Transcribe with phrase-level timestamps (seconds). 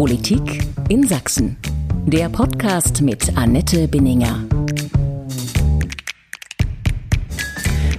[0.00, 1.58] Politik in Sachsen.
[2.06, 4.46] Der Podcast mit Annette Binninger.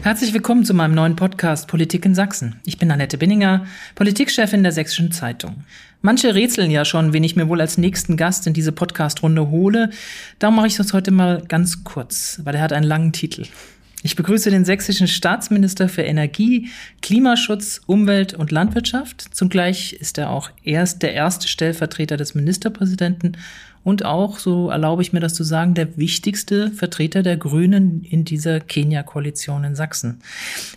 [0.02, 2.60] Herzlich willkommen zu meinem neuen Podcast Politik in Sachsen.
[2.66, 5.64] Ich bin Annette Binninger, Politikchefin der Sächsischen Zeitung.
[6.02, 9.92] Manche rätseln ja schon, wen ich mir wohl als nächsten Gast in diese Podcast-Runde hole.
[10.40, 13.46] Darum mache ich das heute mal ganz kurz, weil er hat einen langen Titel.
[14.04, 16.70] Ich begrüße den sächsischen Staatsminister für Energie,
[17.04, 19.27] Klimaschutz, Umwelt und Landwirtschaft.
[19.31, 23.38] Zugleich ist er auch erst der erste Stellvertreter des Ministerpräsidenten
[23.84, 28.25] und auch, so erlaube ich mir das zu sagen, der wichtigste Vertreter der Grünen in
[28.25, 30.20] dieser Kenia-Koalition in Sachsen.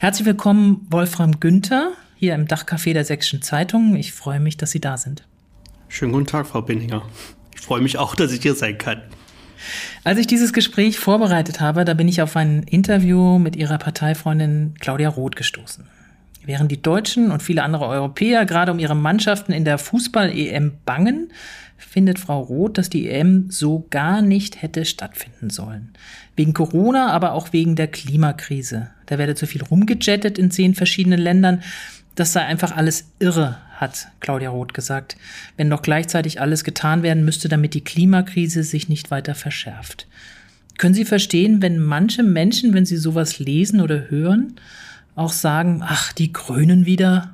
[0.01, 3.97] Herzlich willkommen, Wolfram Günther, hier im Dachcafé der Sächsischen Zeitung.
[3.97, 5.25] Ich freue mich, dass Sie da sind.
[5.89, 7.03] Schönen guten Tag, Frau Binninger.
[7.55, 9.01] Ich freue mich auch, dass ich hier sein kann.
[10.05, 14.75] Als ich dieses Gespräch vorbereitet habe, da bin ich auf ein Interview mit ihrer Parteifreundin
[14.81, 15.85] Claudia Roth gestoßen.
[16.45, 21.31] Während die Deutschen und viele andere Europäer gerade um ihre Mannschaften in der Fußball-EM bangen,
[21.77, 25.93] findet Frau Roth, dass die EM so gar nicht hätte stattfinden sollen.
[26.37, 28.91] Wegen Corona, aber auch wegen der Klimakrise.
[29.06, 31.62] Da werde zu viel rumgejettet in zehn verschiedenen Ländern.
[32.15, 35.17] Das sei einfach alles irre, hat Claudia Roth gesagt,
[35.56, 40.06] wenn doch gleichzeitig alles getan werden müsste, damit die Klimakrise sich nicht weiter verschärft.
[40.78, 44.55] Können Sie verstehen, wenn manche Menschen, wenn sie sowas lesen oder hören,
[45.14, 47.34] auch sagen, ach, die Grünen wieder?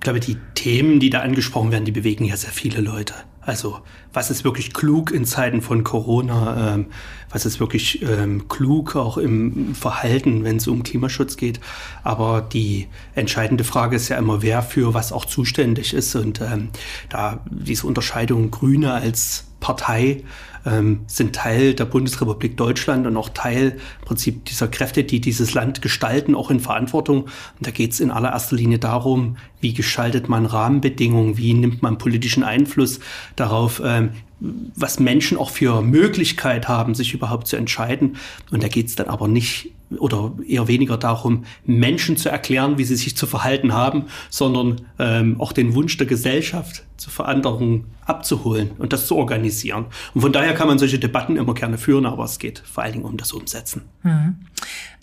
[0.00, 3.12] Ich glaube, die Themen, die da angesprochen werden, die bewegen ja sehr viele Leute.
[3.42, 3.80] Also
[4.14, 6.74] was ist wirklich klug in Zeiten von Corona?
[6.74, 6.86] Ähm,
[7.28, 11.60] was ist wirklich ähm, klug auch im Verhalten, wenn es um Klimaschutz geht?
[12.02, 16.14] Aber die entscheidende Frage ist ja immer, wer für was auch zuständig ist.
[16.14, 16.70] Und ähm,
[17.10, 20.24] da diese Unterscheidung Grüne als Partei
[20.66, 25.54] ähm, sind Teil der Bundesrepublik Deutschland und auch Teil im Prinzip dieser Kräfte, die dieses
[25.54, 27.22] Land gestalten, auch in Verantwortung.
[27.22, 27.30] Und
[27.60, 32.42] da geht es in allererster Linie darum, wie gestaltet man Rahmenbedingungen, wie nimmt man politischen
[32.42, 33.00] Einfluss
[33.36, 38.16] darauf, ähm, was Menschen auch für Möglichkeit haben, sich überhaupt zu entscheiden.
[38.50, 42.84] Und da geht es dann aber nicht oder eher weniger darum, Menschen zu erklären, wie
[42.84, 48.72] sie sich zu verhalten haben, sondern ähm, auch den Wunsch der Gesellschaft zur Veränderung abzuholen
[48.78, 49.86] und das zu organisieren.
[50.14, 52.92] Und von daher kann man solche Debatten immer gerne führen, aber es geht vor allen
[52.92, 53.82] Dingen um das Umsetzen.
[54.02, 54.36] Mhm.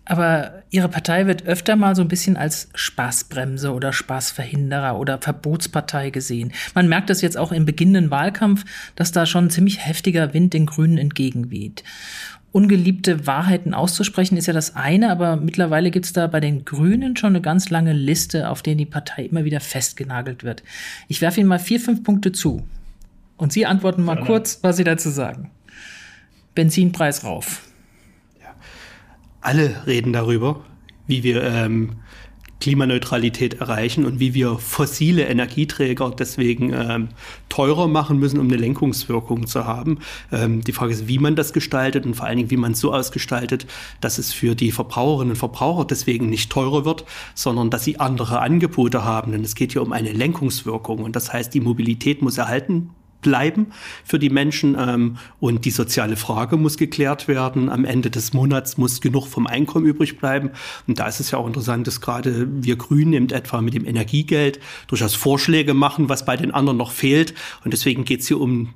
[0.10, 6.12] Aber Ihre Partei wird öfter mal so ein bisschen als Spaßbremse oder Spaßverhinderer oder Verbotspartei
[6.12, 6.54] gesehen.
[6.74, 8.64] Man merkt das jetzt auch im beginnenden Wahlkampf,
[8.96, 11.84] dass da schon ziemlich heftiger Wind den Grünen entgegenweht.
[12.58, 17.16] Ungeliebte Wahrheiten auszusprechen ist ja das eine, aber mittlerweile gibt es da bei den Grünen
[17.16, 20.64] schon eine ganz lange Liste, auf der die Partei immer wieder festgenagelt wird.
[21.08, 22.68] Ich werfe Ihnen mal vier, fünf Punkte zu.
[23.38, 25.52] Und Sie antworten mal ja, kurz, was Sie dazu sagen.
[26.56, 27.62] Benzinpreis rauf
[29.48, 30.66] alle reden darüber,
[31.08, 31.94] wie wir ähm,
[32.60, 37.10] Klimaneutralität erreichen und wie wir fossile Energieträger deswegen ähm,
[37.50, 40.00] teurer machen müssen, um eine Lenkungswirkung zu haben.
[40.32, 42.80] Ähm, die Frage ist, wie man das gestaltet und vor allen Dingen, wie man es
[42.80, 43.68] so ausgestaltet,
[44.02, 48.40] dass es für die Verbraucherinnen und Verbraucher deswegen nicht teurer wird, sondern dass sie andere
[48.40, 49.32] Angebote haben.
[49.32, 52.90] Denn es geht hier um eine Lenkungswirkung und das heißt, die Mobilität muss erhalten
[53.22, 53.68] bleiben
[54.04, 54.76] für die Menschen.
[54.80, 57.70] Ähm, und die soziale Frage muss geklärt werden.
[57.70, 60.52] Am Ende des Monats muss genug vom Einkommen übrig bleiben.
[60.88, 63.86] Und da ist es ja auch interessant, dass gerade wir Grünen eben etwa mit dem
[63.86, 67.34] Energiegeld durchaus Vorschläge machen, was bei den anderen noch fehlt.
[67.64, 68.74] Und deswegen geht es hier um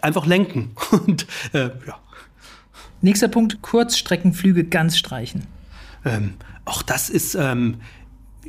[0.00, 0.70] einfach lenken.
[0.90, 1.98] Und äh, ja.
[3.02, 5.46] Nächster Punkt, Kurzstreckenflüge ganz streichen.
[6.04, 6.34] Ähm,
[6.64, 7.76] auch das ist ähm,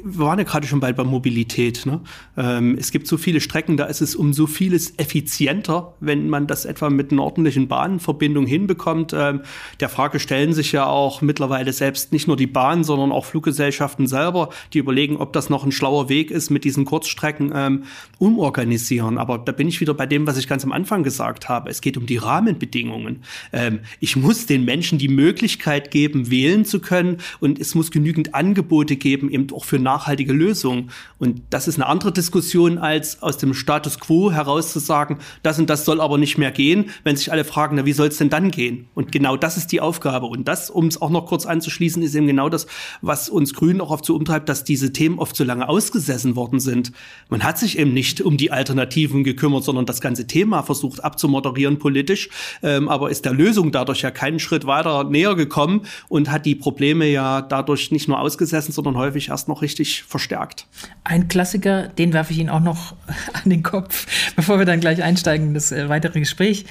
[0.03, 1.85] wir waren ja gerade schon bei der Mobilität.
[1.85, 2.01] Ne?
[2.37, 6.47] Ähm, es gibt so viele Strecken, da ist es um so vieles effizienter, wenn man
[6.47, 9.13] das etwa mit einer ordentlichen Bahnverbindung hinbekommt.
[9.13, 9.41] Ähm,
[9.79, 14.07] der Frage stellen sich ja auch mittlerweile selbst nicht nur die Bahn, sondern auch Fluggesellschaften
[14.07, 17.83] selber, die überlegen, ob das noch ein schlauer Weg ist, mit diesen Kurzstrecken ähm,
[18.19, 19.17] umorganisieren.
[19.17, 21.69] Aber da bin ich wieder bei dem, was ich ganz am Anfang gesagt habe.
[21.69, 23.23] Es geht um die Rahmenbedingungen.
[23.51, 28.35] Ähm, ich muss den Menschen die Möglichkeit geben, wählen zu können und es muss genügend
[28.35, 30.89] Angebote geben, eben auch für nachhaltige Lösung.
[31.17, 35.57] Und das ist eine andere Diskussion, als aus dem Status quo heraus zu sagen, das
[35.59, 38.17] und das soll aber nicht mehr gehen, wenn sich alle fragen, na, wie soll es
[38.17, 38.89] denn dann gehen?
[38.95, 40.25] Und genau das ist die Aufgabe.
[40.25, 42.67] Und das, um es auch noch kurz anzuschließen, ist eben genau das,
[43.01, 46.59] was uns Grünen auch oft so umtreibt, dass diese Themen oft so lange ausgesessen worden
[46.59, 46.91] sind.
[47.29, 51.79] Man hat sich eben nicht um die Alternativen gekümmert, sondern das ganze Thema versucht abzumoderieren
[51.79, 52.29] politisch,
[52.61, 56.55] ähm, aber ist der Lösung dadurch ja keinen Schritt weiter näher gekommen und hat die
[56.55, 60.65] Probleme ja dadurch nicht nur ausgesessen, sondern häufig erst noch richtig richtig verstärkt.
[61.03, 62.95] Ein Klassiker, den werfe ich Ihnen auch noch
[63.33, 66.65] an den Kopf, bevor wir dann gleich einsteigen in das äh, weitere Gespräch.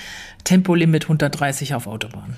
[0.45, 2.37] Tempolimit 130 auf Autobahn.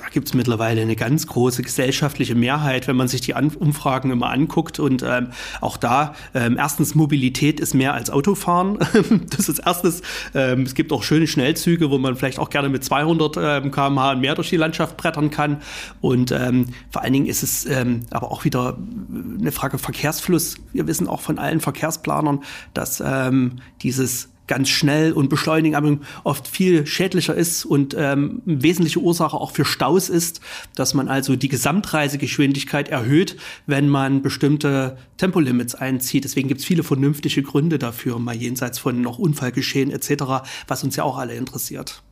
[0.00, 4.30] Da gibt es mittlerweile eine ganz große gesellschaftliche Mehrheit, wenn man sich die Umfragen immer
[4.30, 4.78] anguckt.
[4.78, 5.28] Und ähm,
[5.60, 8.78] auch da, ähm, erstens, Mobilität ist mehr als Autofahren.
[9.30, 10.00] das ist erstes.
[10.34, 14.14] Ähm, es gibt auch schöne Schnellzüge, wo man vielleicht auch gerne mit 200 ähm, km/h
[14.14, 15.60] mehr durch die Landschaft brettern kann.
[16.00, 18.78] Und ähm, vor allen Dingen ist es ähm, aber auch wieder
[19.38, 20.56] eine Frage Verkehrsfluss.
[20.72, 22.42] Wir wissen auch von allen Verkehrsplanern,
[22.72, 28.62] dass ähm, dieses ganz schnell und beschleunigen, aber oft viel schädlicher ist und ähm, eine
[28.64, 30.40] wesentliche Ursache auch für Staus ist,
[30.74, 33.36] dass man also die Gesamtreisegeschwindigkeit erhöht,
[33.68, 36.24] wenn man bestimmte Tempolimits einzieht.
[36.24, 40.24] Deswegen gibt es viele vernünftige Gründe dafür, mal jenseits von noch Unfallgeschehen etc.,
[40.66, 42.02] was uns ja auch alle interessiert.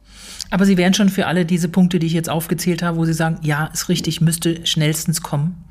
[0.50, 3.14] Aber Sie wären schon für alle diese Punkte, die ich jetzt aufgezählt habe, wo Sie
[3.14, 5.64] sagen, ja, ist richtig, müsste schnellstens kommen?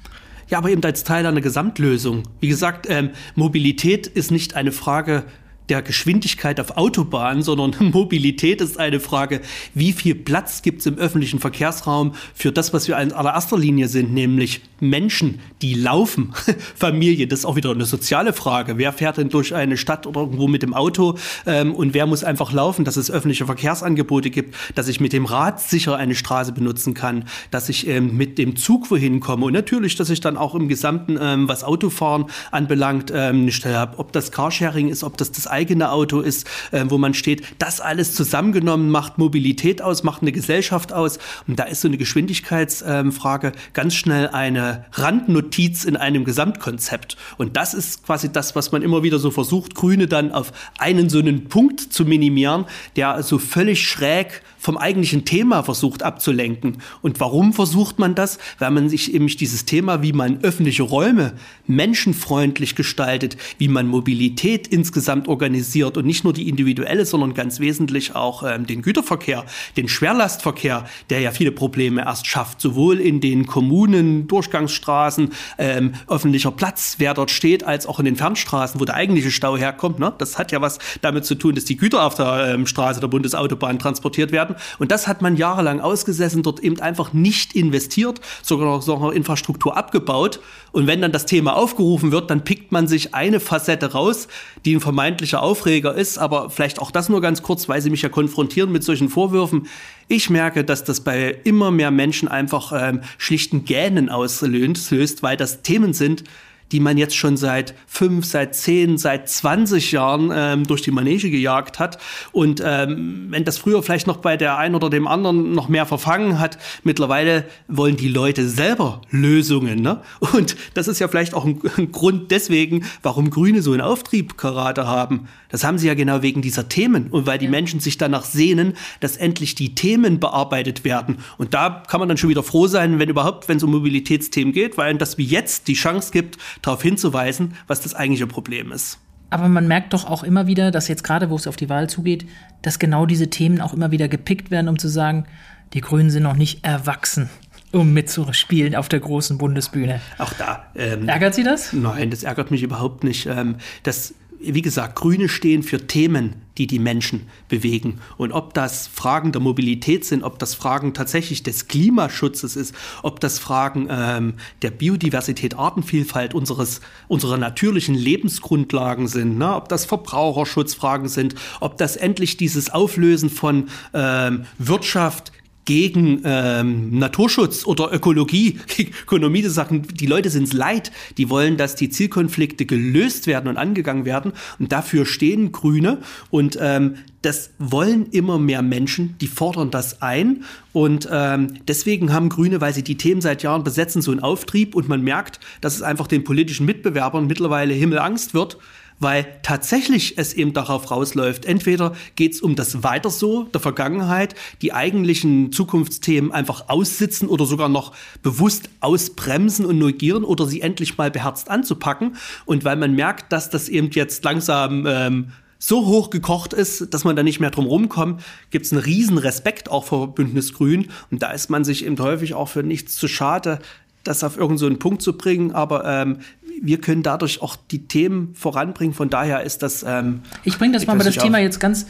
[0.49, 2.23] Ja, aber eben als Teil einer Gesamtlösung.
[2.41, 5.23] Wie gesagt, ähm, Mobilität ist nicht eine Frage
[5.69, 9.41] der Geschwindigkeit auf Autobahnen, sondern Mobilität ist eine Frage,
[9.73, 13.87] wie viel Platz gibt es im öffentlichen Verkehrsraum für das, was wir in allererster Linie
[13.87, 16.33] sind, nämlich Menschen, die laufen,
[16.75, 17.27] Familie.
[17.27, 18.77] Das ist auch wieder eine soziale Frage.
[18.77, 22.23] Wer fährt denn durch eine Stadt oder irgendwo mit dem Auto ähm, und wer muss
[22.23, 26.51] einfach laufen, dass es öffentliche Verkehrsangebote gibt, dass ich mit dem Rad sicher eine Straße
[26.51, 30.37] benutzen kann, dass ich ähm, mit dem Zug wohin komme und natürlich, dass ich dann
[30.37, 35.03] auch im Gesamten, ähm, was Autofahren anbelangt, ähm, eine Stelle habe, ob das Carsharing ist,
[35.03, 37.43] ob das das eigene Auto ist, äh, wo man steht.
[37.57, 41.17] Das alles zusammengenommen macht Mobilität aus, macht eine Gesellschaft aus.
[41.47, 47.17] Und da ist so eine Geschwindigkeitsfrage ähm, ganz schnell eine Randnotiz in einem Gesamtkonzept.
[47.37, 51.09] Und das ist quasi das, was man immer wieder so versucht, Grüne dann auf einen
[51.09, 52.65] so einen Punkt zu minimieren,
[52.95, 56.77] der so völlig schräg vom eigentlichen Thema versucht abzulenken.
[57.01, 58.37] Und warum versucht man das?
[58.59, 61.33] Weil man sich nämlich dieses Thema, wie man öffentliche Räume
[61.67, 68.15] menschenfreundlich gestaltet, wie man Mobilität insgesamt organisiert und nicht nur die individuelle, sondern ganz wesentlich
[68.15, 69.45] auch ähm, den Güterverkehr,
[69.75, 76.51] den Schwerlastverkehr, der ja viele Probleme erst schafft, sowohl in den Kommunen, Durchgangsstraßen, ähm, öffentlicher
[76.51, 79.99] Platz, wer dort steht, als auch in den Fernstraßen, wo der eigentliche Stau herkommt.
[79.99, 80.13] Ne?
[80.17, 83.07] Das hat ja was damit zu tun, dass die Güter auf der ähm, Straße der
[83.07, 84.55] Bundesautobahn transportiert werden.
[84.79, 89.11] Und das hat man jahrelang ausgesessen, dort eben einfach nicht investiert, sogar noch, sogar noch
[89.13, 90.39] Infrastruktur abgebaut.
[90.71, 94.27] Und wenn dann das Thema aufgerufen wird, dann pickt man sich eine Facette raus,
[94.65, 96.17] die ein vermeintlicher Aufreger ist.
[96.17, 99.67] Aber vielleicht auch das nur ganz kurz, weil Sie mich ja konfrontieren mit solchen Vorwürfen.
[100.07, 105.61] Ich merke, dass das bei immer mehr Menschen einfach ähm, schlichten Gähnen auslöst, weil das
[105.61, 106.23] Themen sind,
[106.71, 111.29] die man jetzt schon seit fünf, seit zehn, seit 20 Jahren ähm, durch die Manege
[111.29, 111.97] gejagt hat.
[112.31, 115.85] Und ähm, wenn das früher vielleicht noch bei der einen oder dem anderen noch mehr
[115.85, 119.81] verfangen hat, mittlerweile wollen die Leute selber Lösungen.
[119.81, 120.01] Ne?
[120.33, 124.37] Und das ist ja vielleicht auch ein, ein Grund deswegen, warum Grüne so einen Auftrieb
[124.37, 125.27] Karate haben.
[125.49, 127.51] Das haben sie ja genau wegen dieser Themen und weil die ja.
[127.51, 131.19] Menschen sich danach sehnen, dass endlich die Themen bearbeitet werden.
[131.37, 134.53] Und da kann man dann schon wieder froh sein, wenn überhaupt, wenn es um Mobilitätsthemen
[134.53, 138.99] geht, weil das wie jetzt die Chance gibt, darauf hinzuweisen, was das eigentliche Problem ist.
[139.29, 141.89] Aber man merkt doch auch immer wieder, dass jetzt gerade, wo es auf die Wahl
[141.89, 142.25] zugeht,
[142.61, 145.25] dass genau diese Themen auch immer wieder gepickt werden, um zu sagen,
[145.73, 147.29] die Grünen sind noch nicht erwachsen,
[147.73, 149.99] um mitzuspielen auf der großen Bundesbühne.
[150.17, 150.67] Auch da.
[150.75, 151.73] Ähm, ärgert Sie das?
[151.73, 153.25] Nein, das ärgert mich überhaupt nicht.
[153.25, 157.99] Ähm, das wie gesagt, Grüne stehen für Themen, die die Menschen bewegen.
[158.17, 162.73] Und ob das Fragen der Mobilität sind, ob das Fragen tatsächlich des Klimaschutzes ist,
[163.03, 169.55] ob das Fragen ähm, der Biodiversität, Artenvielfalt unseres, unserer natürlichen Lebensgrundlagen sind, ne?
[169.55, 175.31] ob das Verbraucherschutzfragen sind, ob das endlich dieses Auflösen von ähm, Wirtschaft,
[175.67, 178.57] gegen ähm, Naturschutz oder Ökologie,
[179.03, 183.49] Ökonomie, das sagen, die Leute sind es leid, die wollen, dass die Zielkonflikte gelöst werden
[183.49, 184.31] und angegangen werden.
[184.59, 185.99] Und dafür stehen Grüne.
[186.29, 190.45] Und ähm, das wollen immer mehr Menschen, die fordern das ein.
[190.71, 194.73] Und ähm, deswegen haben Grüne, weil sie die Themen seit Jahren besetzen, so einen Auftrieb.
[194.73, 198.57] Und man merkt, dass es einfach den politischen Mitbewerbern mittlerweile Himmelangst wird,
[198.99, 201.45] weil tatsächlich es eben darauf rausläuft.
[201.45, 207.45] Entweder geht es um das Weiter so der Vergangenheit, die eigentlichen Zukunftsthemen einfach aussitzen oder
[207.45, 212.15] sogar noch bewusst ausbremsen und negieren oder sie endlich mal beherzt anzupacken.
[212.45, 217.03] Und weil man merkt, dass das eben jetzt langsam ähm, so hoch gekocht ist, dass
[217.03, 220.89] man da nicht mehr drum rumkommt, gibt es einen riesen Respekt auch vor Bündnis Grün.
[221.09, 223.59] Und da ist man sich eben häufig auch für nichts zu schade,
[224.07, 225.51] das auf irgendeinen so Punkt zu bringen.
[225.51, 226.19] Aber ähm,
[226.61, 228.93] wir können dadurch auch die Themen voranbringen.
[228.93, 229.83] Von daher ist das.
[229.83, 231.85] Ähm, ich bringe das mal bei das Thema jetzt ganz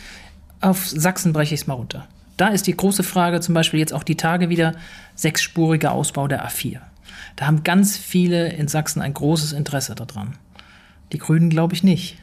[0.61, 2.07] auf Sachsen breche ich es mal runter.
[2.35, 4.75] Da ist die große Frage, zum Beispiel jetzt auch die Tage wieder,
[5.15, 6.79] sechsspuriger Ausbau der A4.
[7.35, 10.37] Da haben ganz viele in Sachsen ein großes Interesse daran.
[11.11, 12.17] Die Grünen glaube ich nicht.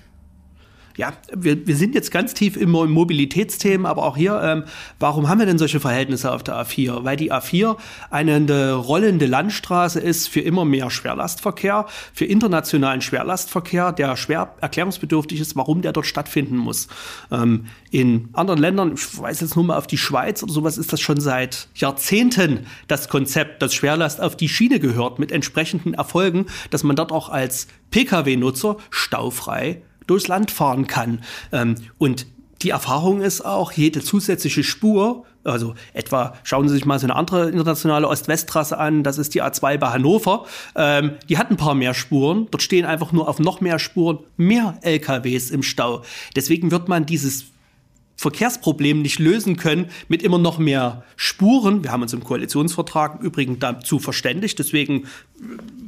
[0.96, 4.64] Ja, wir, wir sind jetzt ganz tief im, Mobilitätsthemen, aber auch hier, ähm,
[5.00, 7.04] warum haben wir denn solche Verhältnisse auf der A4?
[7.04, 7.76] Weil die A4
[8.10, 15.40] eine, eine rollende Landstraße ist für immer mehr Schwerlastverkehr, für internationalen Schwerlastverkehr, der schwer erklärungsbedürftig
[15.40, 16.88] ist, warum der dort stattfinden muss.
[17.30, 20.92] Ähm, in anderen Ländern, ich weiß jetzt nur mal auf die Schweiz oder sowas, ist
[20.92, 26.46] das schon seit Jahrzehnten das Konzept, dass Schwerlast auf die Schiene gehört, mit entsprechenden Erfolgen,
[26.70, 31.20] dass man dort auch als Pkw-Nutzer staufrei durchs Land fahren kann.
[31.52, 32.26] Ähm, und
[32.62, 37.14] die Erfahrung ist auch, jede zusätzliche Spur, also etwa schauen Sie sich mal so eine
[37.14, 41.75] andere internationale Ost-West-Trasse an, das ist die A2 bei Hannover, ähm, die hat ein paar
[41.75, 46.02] mehr Spuren, dort stehen einfach nur auf noch mehr Spuren mehr LKWs im Stau.
[46.34, 47.44] Deswegen wird man dieses
[48.16, 51.82] Verkehrsproblem nicht lösen können mit immer noch mehr Spuren.
[51.82, 55.06] Wir haben uns im Koalitionsvertrag übrigens dazu verständigt, deswegen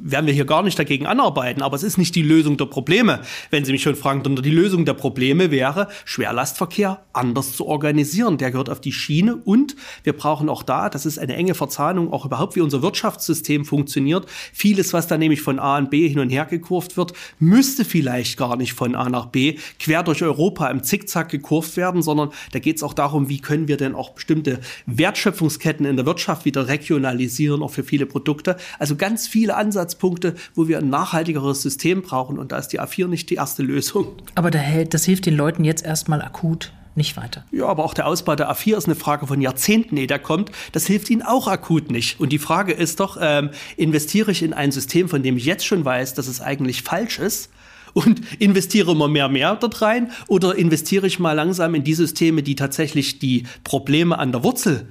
[0.06, 3.20] werden wir hier gar nicht dagegen anarbeiten, aber es ist nicht die Lösung der Probleme.
[3.50, 8.38] Wenn Sie mich schon fragen, sondern die Lösung der Probleme wäre, Schwerlastverkehr anders zu organisieren.
[8.38, 12.12] Der gehört auf die Schiene und wir brauchen auch da, das ist eine enge Verzahnung,
[12.12, 14.26] auch überhaupt wie unser Wirtschaftssystem funktioniert.
[14.52, 18.36] Vieles, was da nämlich von A und B hin und her gekurvt wird, müsste vielleicht
[18.36, 22.60] gar nicht von A nach B quer durch Europa im Zickzack gekurvt werden, sondern da
[22.60, 26.68] geht es auch darum, wie können wir denn auch bestimmte Wertschöpfungsketten in der Wirtschaft wieder
[26.68, 28.56] regionalisieren, auch für viele Produkte.
[28.78, 32.38] Also ganz viele Ansatzpunkte wo wir ein nachhaltigeres System brauchen.
[32.38, 34.08] Und da ist die A4 nicht die erste Lösung.
[34.34, 37.44] Aber das hilft den Leuten jetzt erstmal akut nicht weiter.
[37.52, 40.50] Ja, aber auch der Ausbau der A4 ist eine Frage von Jahrzehnten, ehe der kommt.
[40.72, 42.18] Das hilft ihnen auch akut nicht.
[42.18, 45.66] Und die Frage ist doch, ähm, investiere ich in ein System, von dem ich jetzt
[45.66, 47.50] schon weiß, dass es eigentlich falsch ist?
[47.92, 50.10] Und investiere immer mehr, mehr dort rein?
[50.26, 54.88] Oder investiere ich mal langsam in die Systeme, die tatsächlich die Probleme an der Wurzel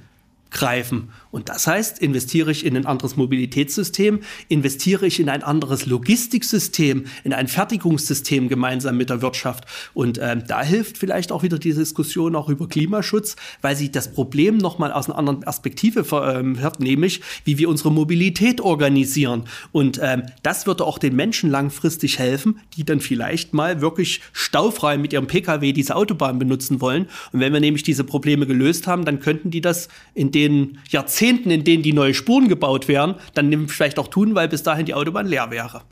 [0.50, 1.10] greifen.
[1.36, 7.04] Und das heißt, investiere ich in ein anderes Mobilitätssystem, investiere ich in ein anderes Logistiksystem,
[7.24, 9.66] in ein Fertigungssystem gemeinsam mit der Wirtschaft.
[9.92, 14.14] Und ähm, da hilft vielleicht auch wieder die Diskussion auch über Klimaschutz, weil sie das
[14.14, 19.44] Problem nochmal aus einer anderen Perspektive ähm, hört, nämlich wie wir unsere Mobilität organisieren.
[19.72, 24.96] Und ähm, das würde auch den Menschen langfristig helfen, die dann vielleicht mal wirklich staufrei
[24.96, 27.08] mit ihrem Pkw diese Autobahn benutzen wollen.
[27.32, 31.25] Und wenn wir nämlich diese Probleme gelöst haben, dann könnten die das in den Jahrzehnten,
[31.26, 34.94] in denen die neue Spuren gebaut werden, dann vielleicht auch tun, weil bis dahin die
[34.94, 35.82] Autobahn leer wäre.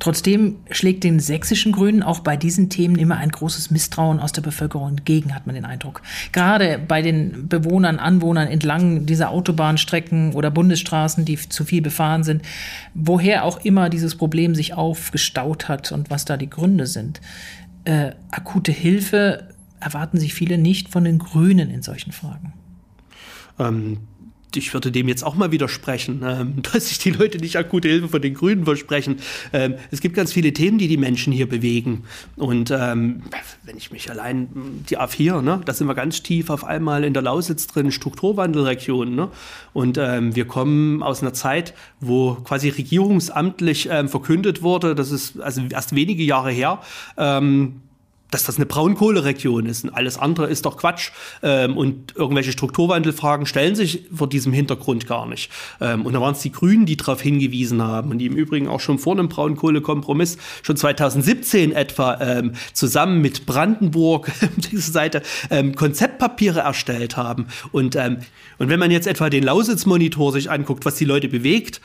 [0.00, 4.42] Trotzdem schlägt den sächsischen Grünen auch bei diesen Themen immer ein großes Misstrauen aus der
[4.42, 6.02] Bevölkerung entgegen, hat man den Eindruck.
[6.30, 12.42] Gerade bei den Bewohnern, Anwohnern entlang dieser Autobahnstrecken oder Bundesstraßen, die zu viel befahren sind,
[12.94, 17.20] woher auch immer dieses Problem sich aufgestaut hat und was da die Gründe sind.
[17.84, 19.48] Äh, akute Hilfe
[19.80, 22.52] erwarten sich viele nicht von den Grünen in solchen Fragen.
[23.58, 23.98] Ähm,
[24.56, 28.08] ich würde dem jetzt auch mal widersprechen, ähm, dass sich die Leute nicht akute Hilfe
[28.08, 29.16] von den Grünen versprechen.
[29.52, 32.04] Ähm, es gibt ganz viele Themen, die die Menschen hier bewegen.
[32.36, 33.22] Und ähm,
[33.64, 34.48] wenn ich mich allein,
[34.88, 39.14] die A4, ne, da sind wir ganz tief auf einmal in der Lausitz drin, Strukturwandelregion.
[39.14, 39.28] Ne?
[39.72, 45.94] Und wir kommen aus einer Zeit, wo quasi regierungsamtlich verkündet wurde, das ist also erst
[45.94, 46.80] wenige Jahre her,
[48.30, 51.10] dass das eine Braunkohleregion ist und alles andere ist doch Quatsch.
[51.42, 55.50] Ähm, und irgendwelche Strukturwandelfragen stellen sich vor diesem Hintergrund gar nicht.
[55.80, 58.68] Ähm, und da waren es die Grünen, die darauf hingewiesen haben und die im Übrigen
[58.68, 64.30] auch schon vor einem Braunkohlekompromiss schon 2017 etwa ähm, zusammen mit Brandenburg
[64.72, 67.46] diese Seite ähm, Konzeptpapiere erstellt haben.
[67.72, 68.18] Und, ähm,
[68.58, 71.80] und wenn man jetzt etwa den Lausitz-Monitor sich anguckt, was die Leute bewegt,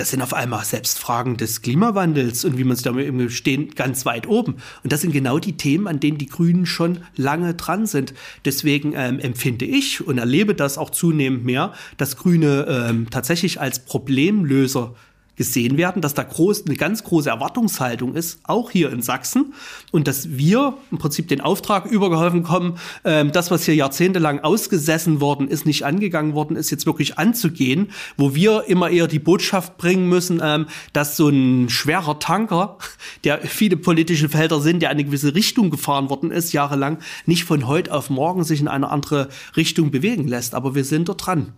[0.00, 4.06] das sind auf einmal selbst Fragen des Klimawandels und wie man sich damit stehen, ganz
[4.06, 4.54] weit oben.
[4.82, 8.14] Und das sind genau die Themen, an denen die Grünen schon lange dran sind.
[8.46, 13.80] Deswegen ähm, empfinde ich und erlebe das auch zunehmend mehr, dass Grüne ähm, tatsächlich als
[13.80, 14.94] Problemlöser
[15.40, 19.54] gesehen werden, dass da groß, eine ganz große Erwartungshaltung ist, auch hier in Sachsen,
[19.90, 25.22] und dass wir im Prinzip den Auftrag übergeholfen kommen, ähm, das, was hier jahrzehntelang ausgesessen
[25.22, 29.78] worden ist, nicht angegangen worden ist, jetzt wirklich anzugehen, wo wir immer eher die Botschaft
[29.78, 32.76] bringen müssen, ähm, dass so ein schwerer Tanker,
[33.24, 37.66] der viele politische Felder sind, der eine gewisse Richtung gefahren worden ist, jahrelang, nicht von
[37.66, 40.54] heute auf morgen sich in eine andere Richtung bewegen lässt.
[40.54, 41.54] Aber wir sind dort dran.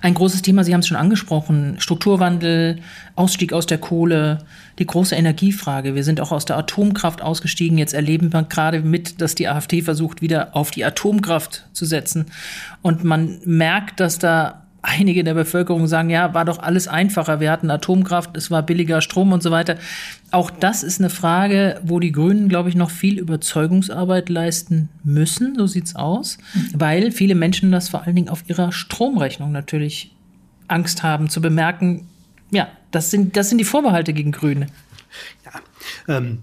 [0.00, 2.80] Ein großes Thema, Sie haben es schon angesprochen, Strukturwandel,
[3.14, 4.38] Ausstieg aus der Kohle,
[4.78, 5.94] die große Energiefrage.
[5.94, 7.78] Wir sind auch aus der Atomkraft ausgestiegen.
[7.78, 12.26] Jetzt erleben wir gerade mit, dass die AfD versucht, wieder auf die Atomkraft zu setzen.
[12.82, 17.40] Und man merkt, dass da einige der Bevölkerung sagen, ja, war doch alles einfacher.
[17.40, 19.76] Wir hatten Atomkraft, es war billiger Strom und so weiter.
[20.30, 25.56] Auch das ist eine Frage, wo die Grünen, glaube ich, noch viel Überzeugungsarbeit leisten müssen.
[25.56, 26.38] So sieht's aus,
[26.72, 30.14] weil viele Menschen das vor allen Dingen auf ihrer Stromrechnung natürlich
[30.68, 32.06] Angst haben zu bemerken.
[32.50, 34.68] Ja, das sind, das sind die Vorbehalte gegen Grüne.
[35.44, 36.38] Ja, ähm,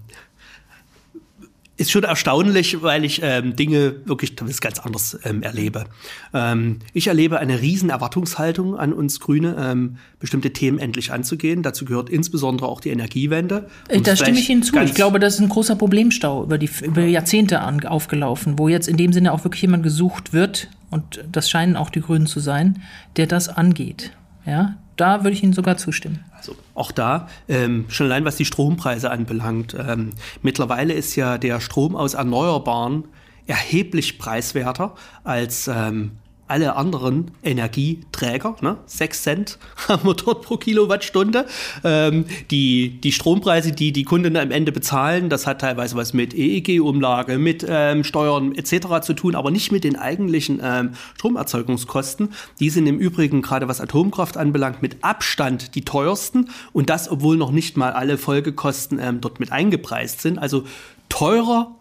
[1.76, 5.84] ist schon erstaunlich, weil ich ähm, Dinge wirklich ganz anders ähm, erlebe.
[6.32, 11.62] Ähm, ich erlebe eine riesen Erwartungshaltung an uns Grüne, ähm, bestimmte Themen endlich anzugehen.
[11.62, 13.68] Dazu gehört insbesondere auch die Energiewende.
[13.88, 14.76] Äh, da stimme ich Ihnen zu.
[14.76, 18.88] Ich glaube, das ist ein großer Problemstau über die über Jahrzehnte an, aufgelaufen, wo jetzt
[18.88, 22.38] in dem Sinne auch wirklich jemand gesucht wird, und das scheinen auch die Grünen zu
[22.38, 22.80] sein,
[23.16, 24.12] der das angeht.
[24.46, 26.24] Ja, da würde ich Ihnen sogar zustimmen.
[26.36, 29.74] Also auch da, ähm, schon allein was die Strompreise anbelangt.
[29.78, 30.10] Ähm,
[30.42, 33.04] mittlerweile ist ja der Strom aus Erneuerbaren
[33.46, 36.12] erheblich preiswerter als ähm,
[36.46, 38.76] alle anderen Energieträger, ne?
[38.86, 39.58] 6 Cent
[39.88, 41.46] haben wir dort pro Kilowattstunde.
[41.82, 46.34] Ähm, die, die Strompreise, die die Kunden am Ende bezahlen, das hat teilweise was mit
[46.34, 49.00] EEG-Umlage, mit ähm, Steuern etc.
[49.02, 52.30] zu tun, aber nicht mit den eigentlichen ähm, Stromerzeugungskosten.
[52.60, 57.36] Die sind im Übrigen, gerade was Atomkraft anbelangt, mit Abstand die teuersten und das, obwohl
[57.36, 60.38] noch nicht mal alle Folgekosten ähm, dort mit eingepreist sind.
[60.38, 60.64] Also
[61.08, 61.74] teurer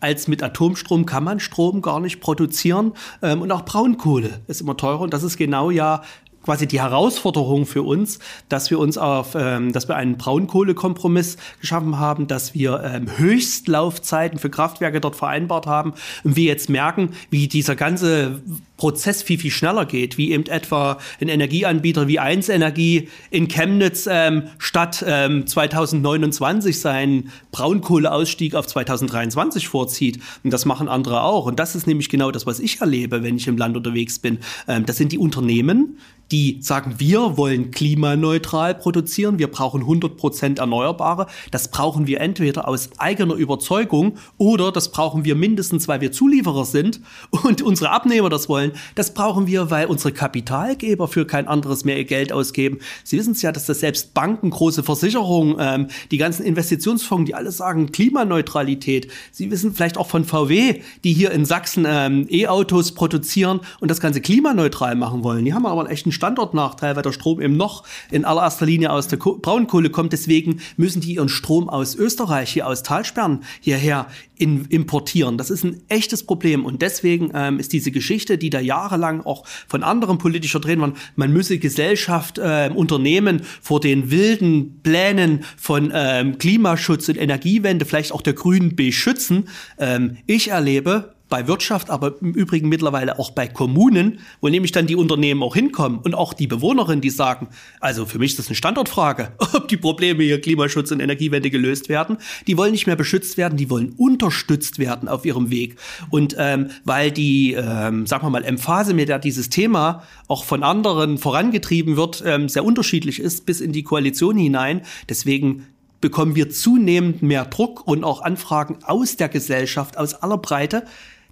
[0.00, 2.92] als mit Atomstrom kann man Strom gar nicht produzieren.
[3.22, 5.00] Ähm, und auch Braunkohle ist immer teurer.
[5.00, 6.02] Und das ist genau ja
[6.42, 8.18] quasi die Herausforderung für uns,
[8.48, 14.38] dass wir uns auf, ähm, dass wir einen Braunkohlekompromiss geschaffen haben, dass wir ähm, Höchstlaufzeiten
[14.38, 15.92] für Kraftwerke dort vereinbart haben
[16.24, 18.40] und wir jetzt merken, wie dieser ganze
[18.80, 24.08] Prozess viel, viel schneller geht, wie eben etwa ein Energieanbieter wie 1 Energie in Chemnitz
[24.10, 30.20] ähm, statt ähm, 2029 seinen Braunkohleausstieg auf 2023 vorzieht.
[30.42, 31.44] Und das machen andere auch.
[31.44, 34.38] Und das ist nämlich genau das, was ich erlebe, wenn ich im Land unterwegs bin.
[34.66, 35.98] Ähm, das sind die Unternehmen,
[36.32, 41.26] die sagen, wir wollen klimaneutral produzieren, wir brauchen 100 Prozent Erneuerbare.
[41.50, 46.64] Das brauchen wir entweder aus eigener Überzeugung oder das brauchen wir mindestens, weil wir Zulieferer
[46.64, 48.72] sind und unsere Abnehmer das wollen.
[48.94, 52.78] Das brauchen wir, weil unsere Kapitalgeber für kein anderes mehr ihr Geld ausgeben.
[53.02, 57.34] Sie wissen es ja, dass das selbst Banken, große Versicherungen, ähm, die ganzen Investitionsfonds, die
[57.34, 59.08] alle sagen Klimaneutralität.
[59.32, 64.00] Sie wissen vielleicht auch von VW, die hier in Sachsen ähm, E-Autos produzieren und das
[64.00, 65.44] Ganze klimaneutral machen wollen.
[65.44, 69.16] Die haben aber einen Standortnachteil, weil der Strom eben noch in allererster Linie aus der
[69.16, 70.12] Braunkohle kommt.
[70.12, 75.38] Deswegen müssen die ihren Strom aus Österreich, hier aus Talsperren, hierher in, importieren.
[75.38, 76.66] Das ist ein echtes Problem.
[76.66, 80.94] Und deswegen ähm, ist diese Geschichte, die da jahrelang auch von anderen politischer drehen waren,
[81.16, 88.12] man müsse Gesellschaft, äh, Unternehmen vor den wilden Plänen von ähm, Klimaschutz und Energiewende, vielleicht
[88.12, 89.48] auch der Grünen beschützen.
[89.78, 94.86] Ähm, ich erlebe, bei Wirtschaft, aber im Übrigen mittlerweile auch bei Kommunen, wo nämlich dann
[94.86, 97.48] die Unternehmen auch hinkommen und auch die Bewohnerinnen, die sagen,
[97.80, 101.88] also für mich ist das eine Standortfrage, ob die Probleme hier Klimaschutz und Energiewende gelöst
[101.88, 102.18] werden.
[102.46, 105.76] Die wollen nicht mehr beschützt werden, die wollen unterstützt werden auf ihrem Weg.
[106.10, 110.62] Und ähm, weil die, ähm, sagen wir mal, Emphase, mit der dieses Thema auch von
[110.64, 114.82] anderen vorangetrieben wird, ähm, sehr unterschiedlich ist bis in die Koalition hinein.
[115.08, 115.66] Deswegen
[116.00, 120.84] bekommen wir zunehmend mehr Druck und auch Anfragen aus der Gesellschaft, aus aller Breite,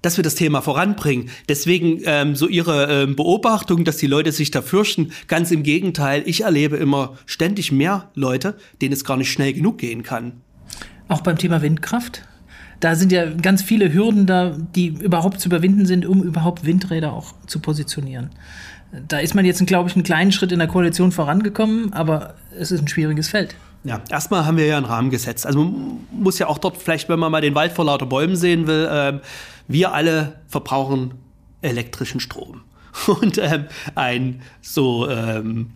[0.03, 1.31] dass wir das Thema voranbringen.
[1.49, 6.23] Deswegen ähm, so Ihre ähm, Beobachtung, dass die Leute sich da fürchten, ganz im Gegenteil.
[6.27, 10.41] Ich erlebe immer ständig mehr Leute, denen es gar nicht schnell genug gehen kann.
[11.09, 12.23] Auch beim Thema Windkraft?
[12.81, 17.13] Da sind ja ganz viele Hürden da, die überhaupt zu überwinden sind, um überhaupt Windräder
[17.13, 18.31] auch zu positionieren.
[19.09, 22.71] Da ist man jetzt, glaube ich, einen kleinen Schritt in der Koalition vorangekommen, aber es
[22.71, 23.55] ist ein schwieriges Feld.
[23.85, 25.47] Ja, erstmal haben wir ja einen Rahmen gesetzt.
[25.47, 28.37] Also man muss ja auch dort vielleicht, wenn man mal den Wald vor lauter Bäumen
[28.37, 29.19] sehen will, äh,
[29.69, 31.15] wir alle verbrauchen
[31.63, 32.63] elektrischen Strom.
[33.07, 35.73] Und ähm, ein so ähm,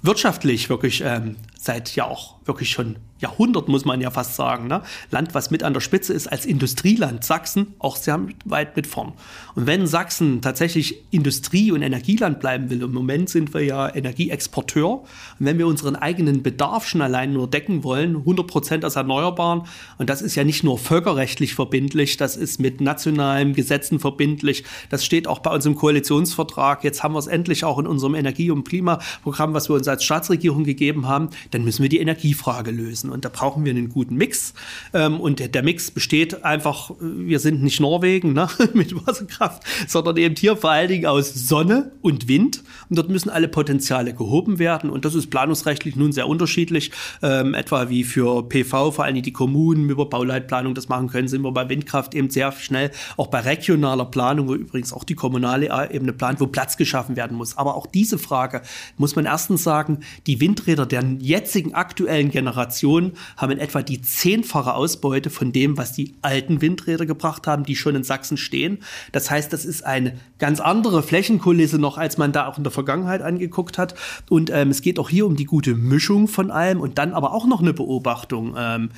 [0.00, 4.66] wirtschaftlich wirklich ähm, seit ja auch wirklich schon Jahrhundert, muss man ja fast sagen.
[4.66, 4.82] Ne?
[5.10, 7.24] Land, was mit an der Spitze ist als Industrieland.
[7.24, 9.12] Sachsen auch sehr weit mit vorn.
[9.54, 14.88] Und wenn Sachsen tatsächlich Industrie- und Energieland bleiben will, im Moment sind wir ja Energieexporteur.
[14.90, 15.06] Und
[15.38, 19.62] wenn wir unseren eigenen Bedarf schon allein nur decken wollen, 100 Prozent aus Erneuerbaren,
[19.98, 24.64] und das ist ja nicht nur völkerrechtlich verbindlich, das ist mit nationalen Gesetzen verbindlich.
[24.90, 26.82] Das steht auch bei uns im Koalitionsvertrag.
[26.82, 30.02] Jetzt haben wir es endlich auch in unserem Energie- und Klimaprogramm, was wir uns als
[30.02, 31.28] Staatsregierung gegeben haben.
[31.52, 33.11] Dann müssen wir die Energiefrage lösen.
[33.12, 34.54] Und da brauchen wir einen guten Mix.
[34.92, 40.16] Ähm, und der, der, Mix besteht einfach, wir sind nicht Norwegen ne, mit Wasserkraft, sondern
[40.16, 42.62] eben hier vor allen Dingen aus Sonne und Wind.
[42.88, 44.90] Und dort müssen alle Potenziale gehoben werden.
[44.90, 46.90] Und das ist planungsrechtlich nun sehr unterschiedlich.
[47.22, 51.28] Ähm, etwa wie für PV, vor allen Dingen die Kommunen über Bauleitplanung das machen können,
[51.28, 52.90] sind wir bei Windkraft eben sehr schnell.
[53.16, 57.36] Auch bei regionaler Planung, wo übrigens auch die kommunale Ebene plant, wo Platz geschaffen werden
[57.36, 57.56] muss.
[57.56, 58.62] Aber auch diese Frage
[58.96, 64.00] muss man erstens sagen, die Windräder der jetzigen aktuellen Generation Generationen haben in etwa die
[64.00, 68.78] zehnfache Ausbeute von dem, was die alten Windräder gebracht haben, die schon in Sachsen stehen.
[69.12, 72.72] Das heißt, das ist eine ganz andere Flächenkulisse noch, als man da auch in der
[72.72, 73.94] Vergangenheit angeguckt hat.
[74.28, 77.32] Und ähm, es geht auch hier um die gute Mischung von allem und dann aber
[77.32, 78.54] auch noch eine Beobachtung.
[78.56, 78.90] Ähm,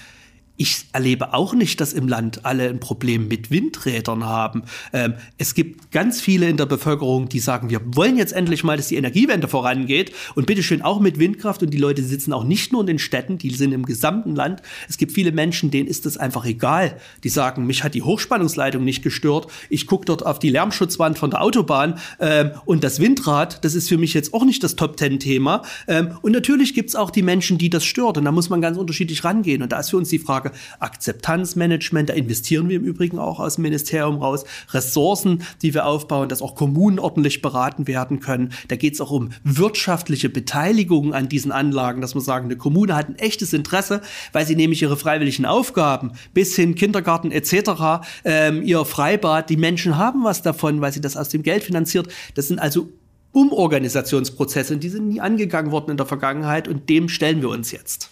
[0.57, 4.63] ich erlebe auch nicht, dass im Land alle ein Problem mit Windrädern haben.
[4.93, 8.77] Ähm, es gibt ganz viele in der Bevölkerung, die sagen, wir wollen jetzt endlich mal,
[8.77, 11.63] dass die Energiewende vorangeht und bitteschön auch mit Windkraft.
[11.63, 14.63] Und die Leute sitzen auch nicht nur in den Städten, die sind im gesamten Land.
[14.89, 16.99] Es gibt viele Menschen, denen ist das einfach egal.
[17.25, 19.49] Die sagen, mich hat die Hochspannungsleitung nicht gestört.
[19.71, 23.89] Ich gucke dort auf die Lärmschutzwand von der Autobahn ähm, und das Windrad, das ist
[23.89, 25.63] für mich jetzt auch nicht das Top-Ten-Thema.
[25.89, 28.19] Ähm, und natürlich gibt es auch die Menschen, die das stört.
[28.19, 29.63] Und da muss man ganz unterschiedlich rangehen.
[29.63, 32.09] Und da ist für uns die Frage, Frage Akzeptanzmanagement.
[32.09, 34.45] Da investieren wir im Übrigen auch aus dem Ministerium raus.
[34.71, 38.53] Ressourcen, die wir aufbauen, dass auch Kommunen ordentlich beraten werden können.
[38.69, 42.95] Da geht es auch um wirtschaftliche Beteiligung an diesen Anlagen, dass man sagen, eine Kommune
[42.95, 44.03] hat ein echtes Interesse,
[44.33, 49.97] weil sie nämlich ihre freiwilligen Aufgaben bis hin Kindergarten etc., ähm, ihr Freibad, die Menschen
[49.97, 52.09] haben was davon, weil sie das aus dem Geld finanziert.
[52.35, 52.89] Das sind also
[53.33, 58.11] Umorganisationsprozesse, die sind nie angegangen worden in der Vergangenheit und dem stellen wir uns jetzt.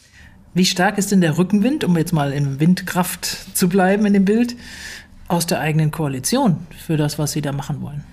[0.55, 4.27] Wie stark ist denn der Rückenwind, um jetzt mal in Windkraft zu bleiben in dem
[4.27, 4.55] Bild,
[5.29, 8.05] aus der eigenen Koalition für das, was sie da machen wollen?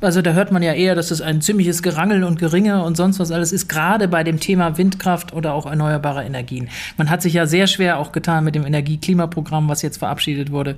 [0.00, 3.18] Also da hört man ja eher, dass es ein ziemliches Gerangel und Geringe und sonst
[3.18, 6.68] was alles ist, gerade bei dem Thema Windkraft oder auch erneuerbare Energien.
[6.98, 10.76] Man hat sich ja sehr schwer auch getan mit dem Energieklimaprogramm, was jetzt verabschiedet wurde.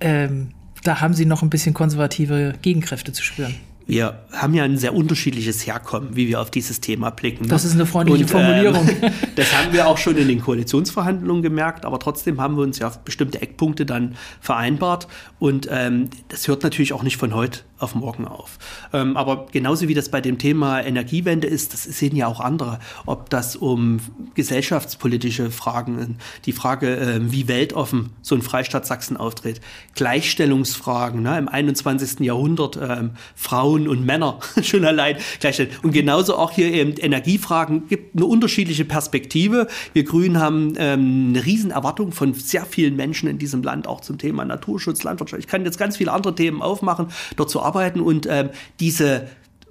[0.00, 0.50] Ähm,
[0.84, 4.94] da haben sie noch ein bisschen konservative Gegenkräfte zu spüren wir haben ja ein sehr
[4.94, 7.48] unterschiedliches Herkommen, wie wir auf dieses Thema blicken.
[7.48, 8.88] Das ist eine freundliche und, Formulierung.
[8.88, 12.80] Ähm, das haben wir auch schon in den Koalitionsverhandlungen gemerkt, aber trotzdem haben wir uns
[12.80, 15.06] ja auf bestimmte Eckpunkte dann vereinbart.
[15.38, 18.58] Und ähm, das hört natürlich auch nicht von heute auf morgen auf.
[18.92, 22.80] Ähm, aber genauso wie das bei dem Thema Energiewende ist, das sehen ja auch andere.
[23.04, 24.00] Ob das um
[24.34, 29.60] gesellschaftspolitische Fragen, die Frage, äh, wie weltoffen so ein Freistaat Sachsen auftritt,
[29.94, 32.20] Gleichstellungsfragen ne, im 21.
[32.20, 35.70] Jahrhundert, ähm, Frauen und Männer schon allein gleichstellen.
[35.82, 39.66] Und genauso auch hier eben Energiefragen gibt eine unterschiedliche Perspektive.
[39.92, 44.00] Wir Grünen haben ähm, eine riesen Erwartung von sehr vielen Menschen in diesem Land, auch
[44.00, 45.40] zum Thema Naturschutz, Landwirtschaft.
[45.40, 49.28] Ich kann jetzt ganz viele andere Themen aufmachen, dort zu arbeiten und ähm, diese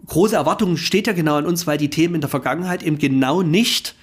[0.07, 3.41] große Erwartung steht ja genau an uns, weil die Themen in der Vergangenheit eben genau
[3.41, 3.95] nicht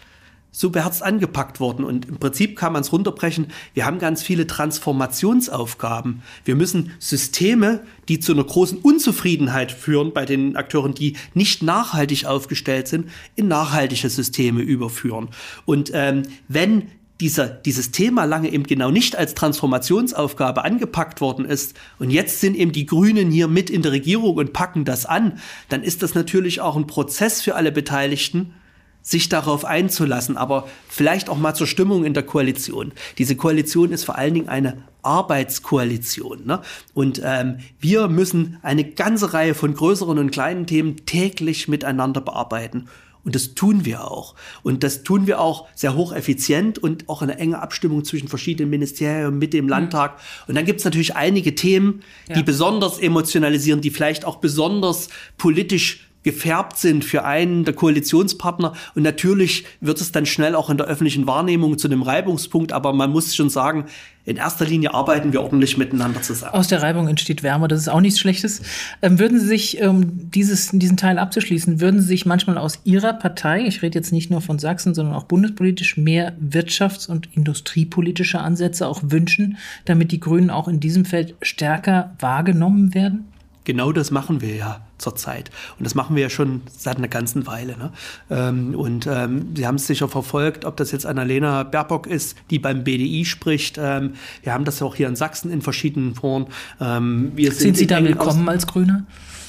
[0.53, 1.85] so beherzt angepackt wurden.
[1.85, 3.49] Und im Prinzip kann man es runterbrechen.
[3.75, 6.23] Wir haben ganz viele Transformationsaufgaben.
[6.45, 12.27] Wir müssen Systeme, die zu einer großen Unzufriedenheit führen bei den Akteuren, die nicht nachhaltig
[12.27, 15.31] aufgestellt sind, in nachhaltige Systeme überführen.
[15.65, 16.89] Und ähm, wenn
[17.23, 22.57] dieser, dieses Thema lange eben genau nicht als Transformationsaufgabe angepackt worden ist und jetzt sind
[22.57, 25.39] eben die Grünen hier mit in der Regierung und packen das an,
[25.69, 28.55] dann ist das natürlich auch ein Prozess für alle Beteiligten,
[29.03, 32.93] sich darauf einzulassen, aber vielleicht auch mal zur Stimmung in der Koalition.
[33.19, 36.47] Diese Koalition ist vor allen Dingen eine Arbeitskoalition.
[36.47, 36.61] Ne?
[36.95, 42.89] Und ähm, wir müssen eine ganze Reihe von größeren und kleinen Themen täglich miteinander bearbeiten.
[43.25, 44.35] Und das tun wir auch.
[44.63, 49.39] Und das tun wir auch sehr hocheffizient und auch eine enge Abstimmung zwischen verschiedenen Ministerien
[49.39, 50.19] mit dem Landtag.
[50.49, 52.43] Und dann gibt es natürlich einige Themen, die ja.
[52.43, 58.75] besonders emotionalisieren, die vielleicht auch besonders politisch gefärbt sind für einen der Koalitionspartner.
[58.95, 62.73] Und natürlich wird es dann schnell auch in der öffentlichen Wahrnehmung zu einem Reibungspunkt.
[62.73, 63.87] Aber man muss schon sagen,
[64.25, 66.55] in erster Linie arbeiten wir ordentlich miteinander zusammen.
[66.55, 68.63] Aus der Reibung entsteht Wärme, das ist auch nichts Schlechtes.
[69.03, 73.15] Ähm, würden Sie sich, um dieses, diesen Teil abzuschließen, würden Sie sich manchmal aus Ihrer
[73.15, 78.39] Partei, ich rede jetzt nicht nur von Sachsen, sondern auch bundespolitisch, mehr wirtschafts- und industriepolitische
[78.39, 83.32] Ansätze auch wünschen, damit die Grünen auch in diesem Feld stärker wahrgenommen werden?
[83.65, 85.51] Genau das machen wir ja zurzeit.
[85.79, 87.77] Und das machen wir ja schon seit einer ganzen Weile.
[87.77, 87.93] Ne?
[88.31, 92.59] Ähm, und ähm, Sie haben es sicher verfolgt, ob das jetzt Annalena Baerbock ist, die
[92.59, 93.79] beim BDI spricht.
[93.79, 96.47] Ähm, wir haben das ja auch hier in Sachsen in verschiedenen Foren.
[96.81, 99.07] Ähm, sind, sind Sie da willkommen als Grüne?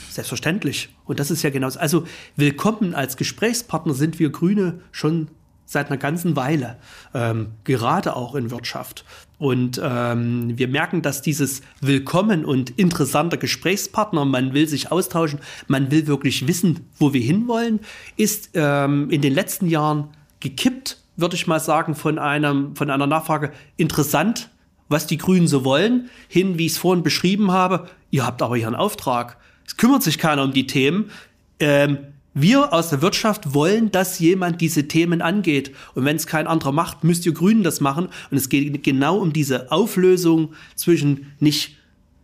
[0.10, 0.90] Selbstverständlich.
[1.06, 1.80] Und das ist ja genauso.
[1.80, 5.30] Also willkommen als Gesprächspartner sind wir Grüne schon
[5.66, 6.78] seit einer ganzen Weile,
[7.14, 9.06] ähm, gerade auch in Wirtschaft.
[9.44, 15.92] Und ähm, wir merken, dass dieses Willkommen und interessanter Gesprächspartner, man will sich austauschen, man
[15.92, 17.82] will wirklich wissen, wo wir hinwollen,
[18.16, 20.08] ist ähm, in den letzten Jahren
[20.40, 24.50] gekippt, würde ich mal sagen, von, einem, von einer Nachfrage interessant,
[24.88, 28.56] was die Grünen so wollen, hin, wie ich es vorhin beschrieben habe, ihr habt aber
[28.56, 29.36] hier einen Auftrag.
[29.68, 31.12] Es kümmert sich keiner um die Themen.
[31.60, 31.98] Ähm,
[32.34, 35.72] wir aus der Wirtschaft wollen, dass jemand diese Themen angeht.
[35.94, 38.08] Und wenn es kein anderer macht, müsst ihr Grünen das machen.
[38.32, 41.78] Und es geht genau um diese Auflösung zwischen nicht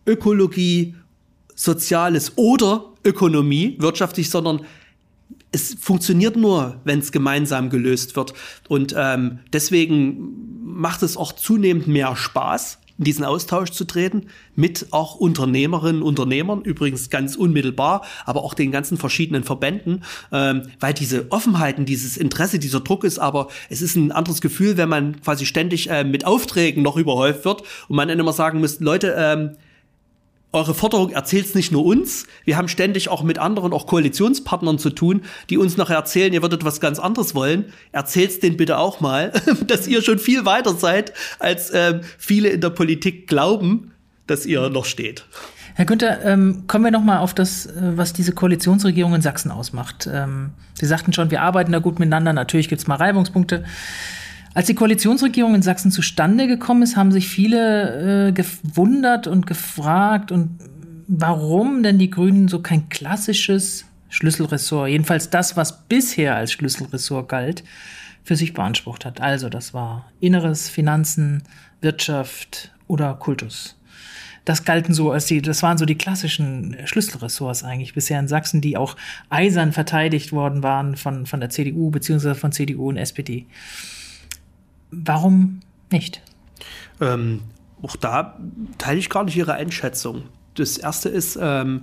[0.06, 0.96] Ökologie,
[1.54, 4.62] Soziales oder Ökonomie, wirtschaftlich, sondern
[5.52, 8.34] es funktioniert nur, wenn es gemeinsam gelöst wird.
[8.68, 14.88] Und ähm, deswegen macht es auch zunehmend mehr Spaß, in diesen Austausch zu treten mit
[14.90, 21.32] auch Unternehmerinnen, Unternehmern, übrigens ganz unmittelbar, aber auch den ganzen verschiedenen Verbänden, ähm, weil diese
[21.32, 25.46] Offenheiten, dieses Interesse, dieser Druck ist, aber es ist ein anderes Gefühl, wenn man quasi
[25.46, 29.56] ständig äh, mit Aufträgen noch überhäuft wird und man dann immer sagen muss, Leute, ähm,
[30.52, 32.26] eure Forderung erzählt's nicht nur uns.
[32.44, 36.42] Wir haben ständig auch mit anderen, auch Koalitionspartnern zu tun, die uns noch erzählen, ihr
[36.42, 37.66] würdet was ganz anderes wollen.
[37.92, 39.32] Erzählt's denen bitte auch mal,
[39.66, 43.92] dass ihr schon viel weiter seid, als ähm, viele in der Politik glauben,
[44.26, 45.24] dass ihr noch steht.
[45.74, 49.50] Herr Günther, ähm, kommen wir noch mal auf das, äh, was diese Koalitionsregierung in Sachsen
[49.50, 50.08] ausmacht.
[50.12, 52.32] Ähm, Sie sagten schon, wir arbeiten da gut miteinander.
[52.32, 53.64] Natürlich gibt's mal Reibungspunkte.
[54.52, 60.32] Als die Koalitionsregierung in Sachsen zustande gekommen ist, haben sich viele äh, gewundert und gefragt,
[60.32, 60.58] und
[61.06, 67.62] warum denn die Grünen so kein klassisches Schlüsselressort, jedenfalls das, was bisher als Schlüsselressort galt,
[68.24, 69.20] für sich beansprucht hat.
[69.20, 71.42] Also das war Inneres, Finanzen,
[71.80, 73.76] Wirtschaft oder Kultus.
[74.44, 78.60] Das galten so als die, das waren so die klassischen Schlüsselressorts eigentlich bisher in Sachsen,
[78.60, 78.96] die auch
[79.28, 83.46] eisern verteidigt worden waren von, von der CDU beziehungsweise von CDU und SPD.
[84.90, 86.22] Warum nicht?
[87.00, 87.42] Ähm,
[87.82, 88.38] auch da
[88.78, 90.24] teile ich gar nicht Ihre Einschätzung.
[90.54, 91.82] Das erste ist, ähm,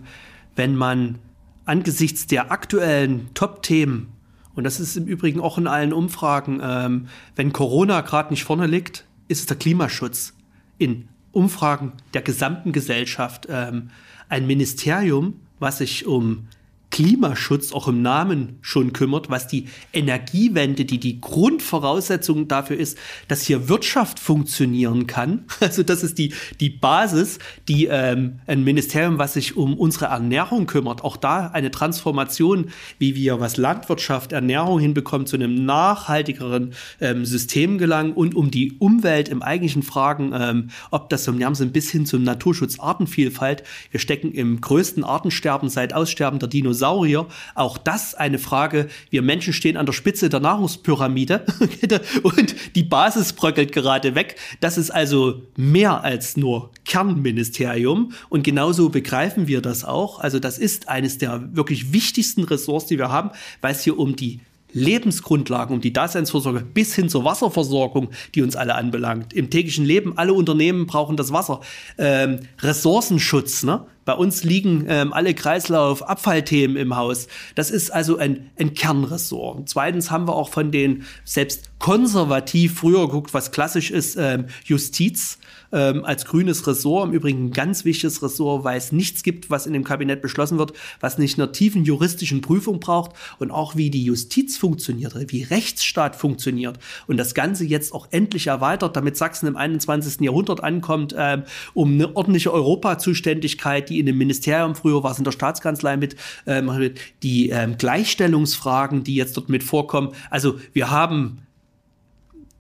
[0.56, 1.20] wenn man
[1.66, 4.14] angesichts der aktuellen Top-Themen,
[4.56, 8.68] und das ist im Übrigen auch in allen Umfragen, ähm, wenn Corona gerade nicht vorne
[8.68, 10.34] liegt, ist es der Klimaschutz.
[10.78, 13.90] In Umfragen der gesamten Gesellschaft ähm,
[14.30, 16.48] ein Ministerium, was sich um
[16.90, 22.98] Klimaschutz auch im Namen schon kümmert, was die Energiewende, die die Grundvoraussetzung dafür ist,
[23.28, 25.46] dass hier Wirtschaft funktionieren kann.
[25.68, 30.66] Also das ist die, die Basis, die ähm, ein Ministerium, was sich um unsere Ernährung
[30.66, 32.70] kümmert, auch da eine Transformation,
[33.00, 38.78] wie wir was Landwirtschaft, Ernährung hinbekommen, zu einem nachhaltigeren ähm, System gelangen und um die
[38.80, 43.64] Umwelt im eigentlichen Fragen, ähm, ob das so ein bis hin zum Naturschutz, Artenvielfalt.
[43.92, 47.28] Wir stecken im größten Artensterben seit Aussterben der Dinosaurier Dinosaurier.
[47.56, 48.88] Auch das eine Frage.
[49.10, 51.46] Wir Menschen stehen an der Spitze der Nahrungspyramide
[52.24, 54.36] und die Basis bröckelt gerade weg.
[54.60, 60.20] Das ist also mehr als nur Kernministerium und genauso begreifen wir das auch.
[60.20, 64.16] Also das ist eines der wirklich wichtigsten Ressorts, die wir haben, weil es hier um
[64.16, 64.40] die
[64.74, 69.34] Lebensgrundlagen, um die Daseinsvorsorge bis hin zur Wasserversorgung, die uns alle anbelangt.
[69.34, 71.62] Im täglichen Leben, alle Unternehmen brauchen das Wasser.
[71.98, 73.86] Ähm, Ressourcenschutz, ne?
[74.08, 77.28] Bei uns liegen ähm, alle Kreislauf-Abfallthemen im Haus.
[77.56, 79.58] Das ist also ein, ein Kernressort.
[79.58, 84.46] Und zweitens haben wir auch von den selbst konservativ früher geguckt, was klassisch ist, ähm,
[84.64, 85.40] Justiz
[85.72, 87.10] ähm, als grünes Ressort.
[87.10, 90.58] Im Übrigen ein ganz wichtiges Ressort, weil es nichts gibt, was in dem Kabinett beschlossen
[90.58, 95.44] wird, was nicht einer tiefen juristischen Prüfung braucht und auch wie die Justiz funktioniert, wie
[95.44, 96.80] Rechtsstaat funktioniert.
[97.06, 100.22] Und das Ganze jetzt auch endlich erweitert, damit Sachsen im 21.
[100.22, 101.44] Jahrhundert ankommt, ähm,
[101.74, 106.16] um eine ordentliche Europazuständigkeit, die in dem Ministerium, früher war es in der Staatskanzlei mit,
[106.46, 110.14] ähm, die ähm, Gleichstellungsfragen, die jetzt dort mit vorkommen.
[110.30, 111.40] Also wir haben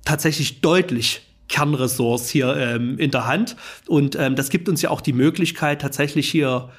[0.05, 3.55] tatsächlich deutlich Kernressorts hier ähm, in der Hand.
[3.87, 6.69] Und ähm, das gibt uns ja auch die Möglichkeit, tatsächlich hier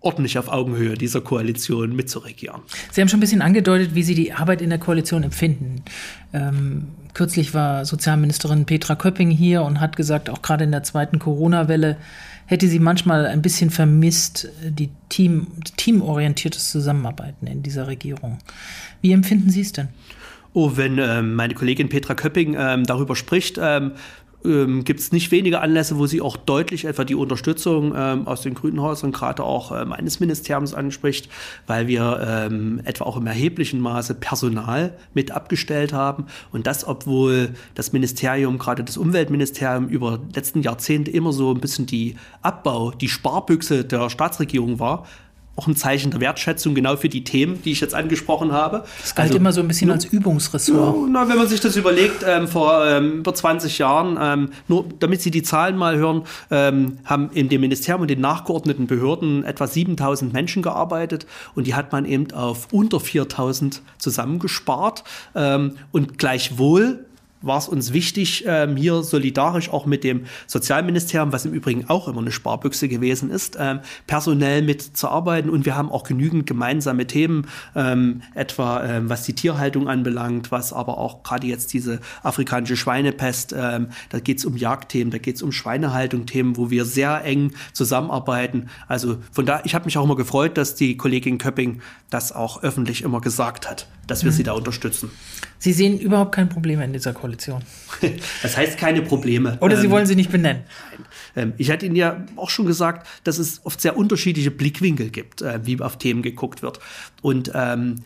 [0.00, 2.62] ordentlich auf Augenhöhe dieser Koalition mitzuregieren.
[2.90, 5.82] Sie haben schon ein bisschen angedeutet, wie Sie die Arbeit in der Koalition empfinden.
[6.32, 11.18] Ähm, kürzlich war Sozialministerin Petra Köpping hier und hat gesagt, auch gerade in der zweiten
[11.18, 11.96] Corona-Welle
[12.52, 18.38] hätte sie manchmal ein bisschen vermisst, die Team, teamorientiertes Zusammenarbeiten in dieser Regierung.
[19.00, 19.88] Wie empfinden Sie es denn?
[20.52, 23.92] Oh, wenn ähm, meine Kollegin Petra Köpping ähm, darüber spricht, ähm,
[24.44, 28.42] ähm, gibt es nicht wenige Anlässe, wo sie auch deutlich etwa die Unterstützung ähm, aus
[28.42, 31.28] den Grünen Häusern, gerade auch äh, meines Ministeriums anspricht,
[31.66, 36.26] weil wir ähm, etwa auch im erheblichen Maße Personal mit abgestellt haben.
[36.50, 41.86] Und das, obwohl das Ministerium, gerade das Umweltministerium, über letzten Jahrzehnte immer so ein bisschen
[41.86, 45.06] die Abbau, die Sparbüchse der Staatsregierung war
[45.56, 48.84] auch ein Zeichen der Wertschätzung genau für die Themen, die ich jetzt angesprochen habe.
[49.00, 51.10] Das galt also, immer so ein bisschen nur, als Übungsressort.
[51.10, 55.20] Na, wenn man sich das überlegt, ähm, vor ähm, über 20 Jahren, ähm, nur damit
[55.20, 59.66] Sie die Zahlen mal hören, ähm, haben in dem Ministerium und den nachgeordneten Behörden etwa
[59.66, 67.04] 7000 Menschen gearbeitet und die hat man eben auf unter 4000 zusammengespart ähm, und gleichwohl
[67.42, 72.08] war es uns wichtig, ähm, hier solidarisch auch mit dem Sozialministerium, was im Übrigen auch
[72.08, 75.50] immer eine Sparbüchse gewesen ist, ähm, personell mitzuarbeiten.
[75.50, 80.72] Und wir haben auch genügend gemeinsame Themen, ähm, etwa ähm, was die Tierhaltung anbelangt, was
[80.72, 85.36] aber auch gerade jetzt diese afrikanische Schweinepest, ähm, da geht es um Jagdthemen, da geht
[85.36, 88.68] es um Schweinehaltung, Themen, wo wir sehr eng zusammenarbeiten.
[88.88, 92.62] Also von da, ich habe mich auch immer gefreut, dass die Kollegin Köpping das auch
[92.62, 93.86] öffentlich immer gesagt hat.
[94.06, 94.36] Dass wir mhm.
[94.36, 95.10] sie da unterstützen.
[95.58, 97.62] Sie sehen überhaupt kein Problem in dieser Koalition.
[98.42, 99.58] das heißt keine Probleme.
[99.60, 100.64] Oder Sie ähm, wollen sie nicht benennen.
[101.36, 105.42] Ähm, ich hatte Ihnen ja auch schon gesagt, dass es oft sehr unterschiedliche Blickwinkel gibt,
[105.42, 106.80] äh, wie auf Themen geguckt wird.
[107.20, 107.96] Und ähm,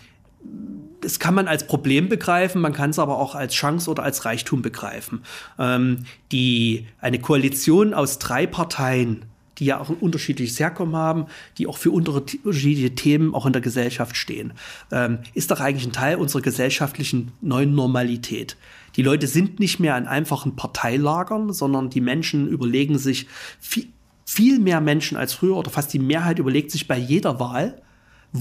[1.01, 4.25] das kann man als Problem begreifen, man kann es aber auch als Chance oder als
[4.25, 5.23] Reichtum begreifen.
[5.59, 9.25] Ähm, die, eine Koalition aus drei Parteien,
[9.59, 11.27] die ja auch ein unterschiedliches Herkommen haben,
[11.59, 14.53] die auch für unterschiedliche Themen auch in der Gesellschaft stehen,
[14.93, 18.57] ähm, ist doch eigentlich ein Teil unserer gesellschaftlichen neuen Normalität.
[18.97, 23.27] Die Leute sind nicht mehr an einfachen Parteilagern, sondern die Menschen überlegen sich
[23.61, 23.89] viel,
[24.25, 27.83] viel mehr Menschen als früher oder fast die Mehrheit überlegt sich bei jeder Wahl,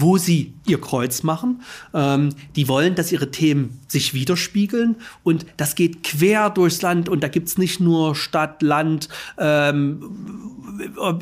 [0.01, 1.61] wo sie ihr Kreuz machen.
[1.93, 4.97] Ähm, die wollen, dass ihre Themen sich widerspiegeln.
[5.23, 7.09] Und das geht quer durchs Land.
[7.09, 10.01] Und da gibt es nicht nur Stadt, Land, ähm,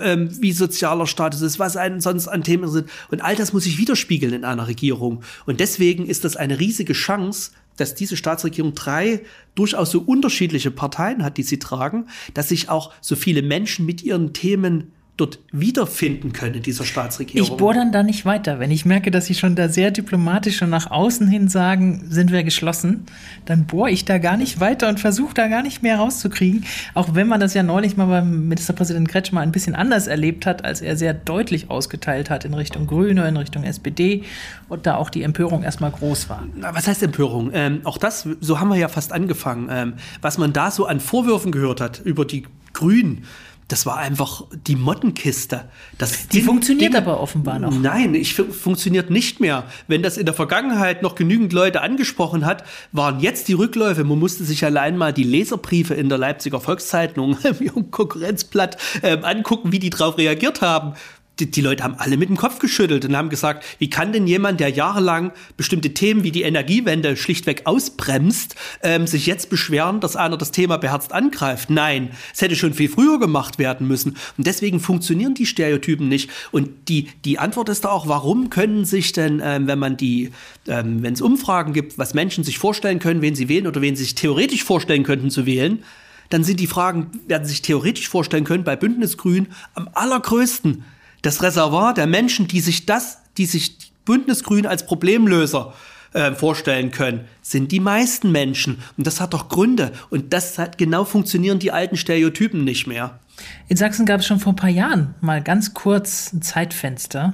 [0.02, 2.90] ähm, wie sozialer Status ist, was einen sonst an Themen sind.
[3.12, 5.24] Und all das muss sich widerspiegeln in einer Regierung.
[5.46, 9.24] Und deswegen ist das eine riesige Chance, dass diese Staatsregierung drei
[9.56, 14.04] durchaus so unterschiedliche Parteien hat, die sie tragen, dass sich auch so viele Menschen mit
[14.04, 17.48] ihren Themen dort wiederfinden können in dieser Staatsregierung.
[17.48, 18.60] Ich bohre dann da nicht weiter.
[18.60, 22.32] Wenn ich merke, dass Sie schon da sehr diplomatisch und nach außen hin sagen, sind
[22.32, 23.06] wir geschlossen,
[23.46, 26.66] dann bohre ich da gar nicht weiter und versuche da gar nicht mehr rauszukriegen.
[26.96, 30.66] Auch wenn man das ja neulich mal beim Ministerpräsident Kretschmer ein bisschen anders erlebt hat,
[30.66, 34.24] als er sehr deutlich ausgeteilt hat in Richtung Grüne, in Richtung SPD
[34.68, 36.48] und da auch die Empörung erstmal groß war.
[36.56, 37.52] Na, was heißt Empörung?
[37.54, 39.68] Ähm, auch das, so haben wir ja fast angefangen.
[39.70, 43.26] Ähm, was man da so an Vorwürfen gehört hat über die Grünen,
[43.68, 45.66] das war einfach die Mottenkiste.
[45.98, 47.72] Das die funktioniert aber offenbar noch.
[47.72, 49.66] Nein, ich funktioniert nicht mehr.
[49.88, 54.04] Wenn das in der Vergangenheit noch genügend Leute angesprochen hat, waren jetzt die Rückläufe.
[54.04, 59.72] Man musste sich allein mal die Leserbriefe in der Leipziger Volkszeitung im Konkurrenzblatt äh, angucken,
[59.72, 60.94] wie die darauf reagiert haben
[61.40, 64.28] die, die, Leute haben alle mit dem Kopf geschüttelt und haben gesagt, wie kann denn
[64.28, 70.16] jemand, der jahrelang bestimmte Themen wie die Energiewende schlichtweg ausbremst, ähm, sich jetzt beschweren, dass
[70.16, 71.72] einer das Thema beherzt angreift?
[71.72, 74.16] Nein, es hätte schon viel früher gemacht werden müssen.
[74.38, 76.30] Und deswegen funktionieren die Stereotypen nicht.
[76.52, 80.32] Und die, die Antwort ist da auch, warum können sich denn, ähm, wenn man die,
[80.68, 83.96] ähm, wenn es Umfragen gibt, was Menschen sich vorstellen können, wen sie wählen oder wen
[83.96, 85.84] sie sich theoretisch vorstellen könnten zu wählen,
[86.30, 90.84] dann sind die Fragen, werden sich theoretisch vorstellen können, bei Bündnis Grün am allergrößten
[91.24, 95.74] das Reservoir der Menschen, die sich das, die sich Bündnisgrün als Problemlöser
[96.14, 98.84] äh, vorstellen können, sind die meisten Menschen.
[98.98, 99.94] Und das hat doch Gründe.
[100.12, 103.20] Und das hat genau funktionieren die alten Stereotypen nicht mehr.
[103.68, 107.34] In Sachsen gab es schon vor ein paar Jahren mal ganz kurz ein Zeitfenster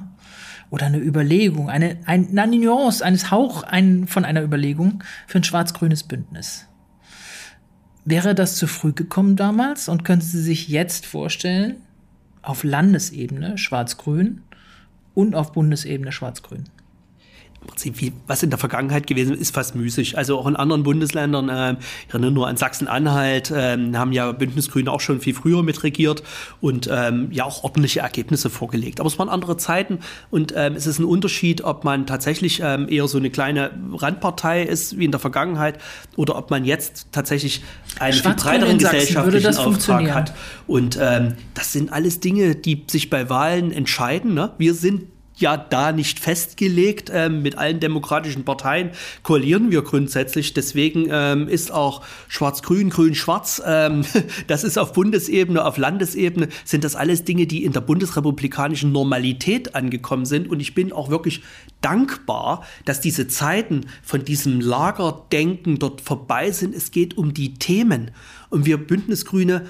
[0.70, 5.44] oder eine Überlegung, eine, ein, eine Nuance, eines Hauch ein, von einer Überlegung für ein
[5.44, 6.66] schwarz-grünes Bündnis.
[8.04, 11.76] Wäre das zu früh gekommen damals und können Sie sich jetzt vorstellen,
[12.42, 14.42] auf Landesebene schwarz-grün
[15.14, 16.64] und auf Bundesebene schwarz-grün.
[17.66, 20.16] Prinzip, wie, was in der Vergangenheit gewesen ist, fast müßig.
[20.16, 24.90] Also auch in anderen Bundesländern, äh, ich erinnere nur an Sachsen-Anhalt, äh, haben ja Bündnisgrüne
[24.90, 26.22] auch schon viel früher mitregiert
[26.60, 29.00] und ähm, ja auch ordentliche Ergebnisse vorgelegt.
[29.00, 29.98] Aber es waren andere Zeiten
[30.30, 34.62] und ähm, es ist ein Unterschied, ob man tatsächlich ähm, eher so eine kleine Randpartei
[34.62, 35.78] ist wie in der Vergangenheit
[36.16, 37.62] oder ob man jetzt tatsächlich
[37.98, 40.34] einen viel breiteren gesellschaftlichen Auftrag hat.
[40.66, 44.34] Und ähm, das sind alles Dinge, die sich bei Wahlen entscheiden.
[44.34, 44.52] Ne?
[44.58, 45.04] Wir sind
[45.40, 47.10] ja da nicht festgelegt.
[47.12, 48.90] Ähm, mit allen demokratischen Parteien
[49.22, 50.54] koalieren wir grundsätzlich.
[50.54, 54.04] Deswegen ähm, ist auch Schwarz-Grün, Grün-Schwarz, ähm,
[54.46, 59.74] das ist auf Bundesebene, auf Landesebene, sind das alles Dinge, die in der bundesrepublikanischen Normalität
[59.74, 60.48] angekommen sind.
[60.48, 61.42] Und ich bin auch wirklich
[61.80, 66.74] dankbar, dass diese Zeiten von diesem Lagerdenken dort vorbei sind.
[66.74, 68.10] Es geht um die Themen.
[68.50, 69.66] Und wir Bündnisgrüne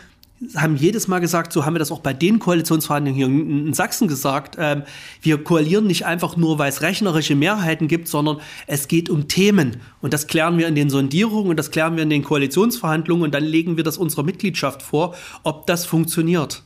[0.54, 4.08] haben jedes Mal gesagt, so haben wir das auch bei den Koalitionsverhandlungen hier in Sachsen
[4.08, 4.84] gesagt, ähm,
[5.20, 9.76] wir koalieren nicht einfach nur, weil es rechnerische Mehrheiten gibt, sondern es geht um Themen.
[10.00, 13.34] Und das klären wir in den Sondierungen und das klären wir in den Koalitionsverhandlungen und
[13.34, 16.62] dann legen wir das unserer Mitgliedschaft vor, ob das funktioniert.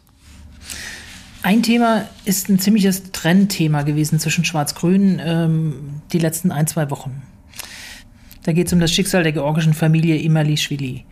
[1.43, 7.23] Ein Thema ist ein ziemliches Trendthema gewesen zwischen Schwarz-Grün ähm, die letzten ein, zwei Wochen.
[8.45, 11.05] Da geht es um das Schicksal der georgischen Familie Imalischwili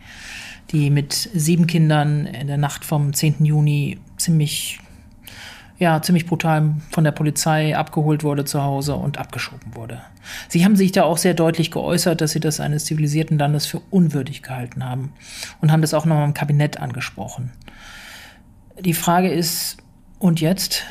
[0.73, 3.45] die mit sieben Kindern in der Nacht vom 10.
[3.45, 4.79] Juni ziemlich,
[5.77, 10.01] ja, ziemlich brutal von der Polizei abgeholt wurde zu Hause und abgeschoben wurde.
[10.49, 13.81] Sie haben sich da auch sehr deutlich geäußert, dass sie das eines zivilisierten Landes für
[13.91, 15.13] unwürdig gehalten haben
[15.61, 17.51] und haben das auch nochmal im Kabinett angesprochen.
[18.79, 19.77] Die Frage ist,
[20.17, 20.83] und jetzt?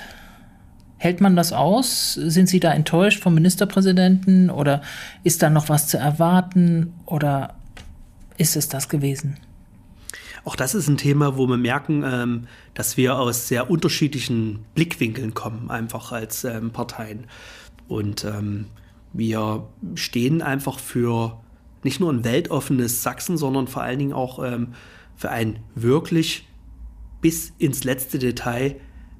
[0.98, 2.12] Hält man das aus?
[2.12, 4.82] Sind Sie da enttäuscht vom Ministerpräsidenten oder
[5.24, 7.54] ist da noch was zu erwarten oder
[8.36, 9.38] ist es das gewesen?
[10.44, 15.34] Auch das ist ein Thema, wo wir merken, ähm, dass wir aus sehr unterschiedlichen Blickwinkeln
[15.34, 17.26] kommen, einfach als ähm, Parteien.
[17.86, 18.66] Und ähm,
[19.12, 21.40] wir stehen einfach für
[21.84, 24.74] nicht nur ein weltoffenes Sachsen, sondern vor allen Dingen auch ähm,
[25.14, 26.48] für einen wirklich
[27.20, 28.76] bis ins letzte Detail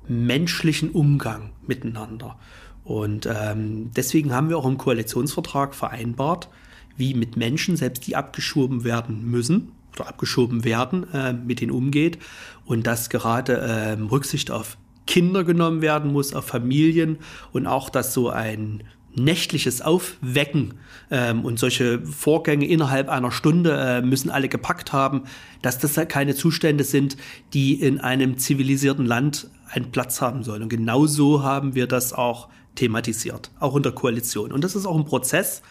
[0.08, 2.36] menschlichen Umgang miteinander.
[2.82, 6.48] Und ähm, deswegen haben wir auch im Koalitionsvertrag vereinbart,
[6.96, 12.18] wie mit Menschen, selbst die abgeschoben werden müssen oder abgeschoben werden, äh, mit denen umgeht.
[12.64, 14.76] Und dass gerade äh, Rücksicht auf
[15.06, 17.18] Kinder genommen werden muss, auf Familien
[17.52, 18.84] und auch, dass so ein
[19.14, 20.74] nächtliches Aufwecken
[21.10, 25.24] ähm, und solche Vorgänge innerhalb einer Stunde äh, müssen alle gepackt haben,
[25.60, 27.16] dass das keine Zustände sind,
[27.52, 30.62] die in einem zivilisierten Land einen Platz haben sollen.
[30.62, 34.52] Und genau so haben wir das auch thematisiert, auch in der Koalition.
[34.52, 35.62] Und das ist auch ein Prozess,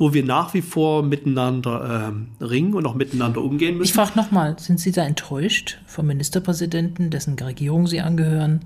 [0.00, 3.90] wo wir nach wie vor miteinander ähm, ringen und auch miteinander umgehen müssen.
[3.90, 8.60] Ich frage nochmal, sind Sie da enttäuscht vom Ministerpräsidenten, dessen Regierung Sie angehören,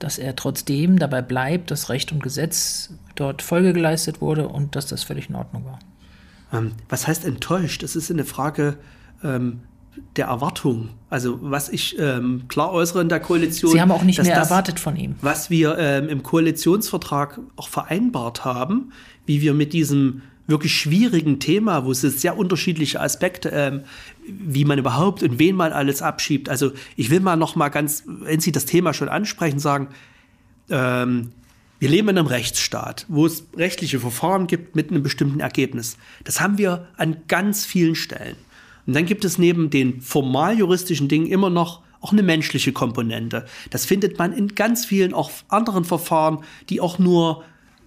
[0.00, 4.86] dass er trotzdem dabei bleibt, dass Recht und Gesetz dort Folge geleistet wurde und dass
[4.86, 5.78] das völlig in Ordnung war?
[6.52, 7.84] Ähm, was heißt enttäuscht?
[7.84, 8.76] Das ist eine Frage
[9.22, 9.60] ähm,
[10.16, 10.88] der Erwartung.
[11.08, 13.70] Also was ich ähm, klar äußere in der Koalition.
[13.70, 15.14] Sie haben auch nicht mehr das, erwartet von ihm.
[15.20, 18.90] Was wir ähm, im Koalitionsvertrag auch vereinbart haben,
[19.24, 23.82] wie wir mit diesem wirklich schwierigen Thema, wo es sehr unterschiedliche Aspekte, ähm,
[24.26, 26.48] wie man überhaupt und wen man alles abschiebt.
[26.48, 29.88] Also ich will mal noch mal ganz, wenn Sie das Thema schon ansprechen, sagen,
[30.68, 31.32] ähm,
[31.78, 35.98] wir leben in einem Rechtsstaat, wo es rechtliche Verfahren gibt mit einem bestimmten Ergebnis.
[36.24, 38.36] Das haben wir an ganz vielen Stellen.
[38.86, 43.46] Und dann gibt es neben den formal juristischen Dingen immer noch auch eine menschliche Komponente.
[43.70, 47.44] Das findet man in ganz vielen auch anderen Verfahren, die auch nur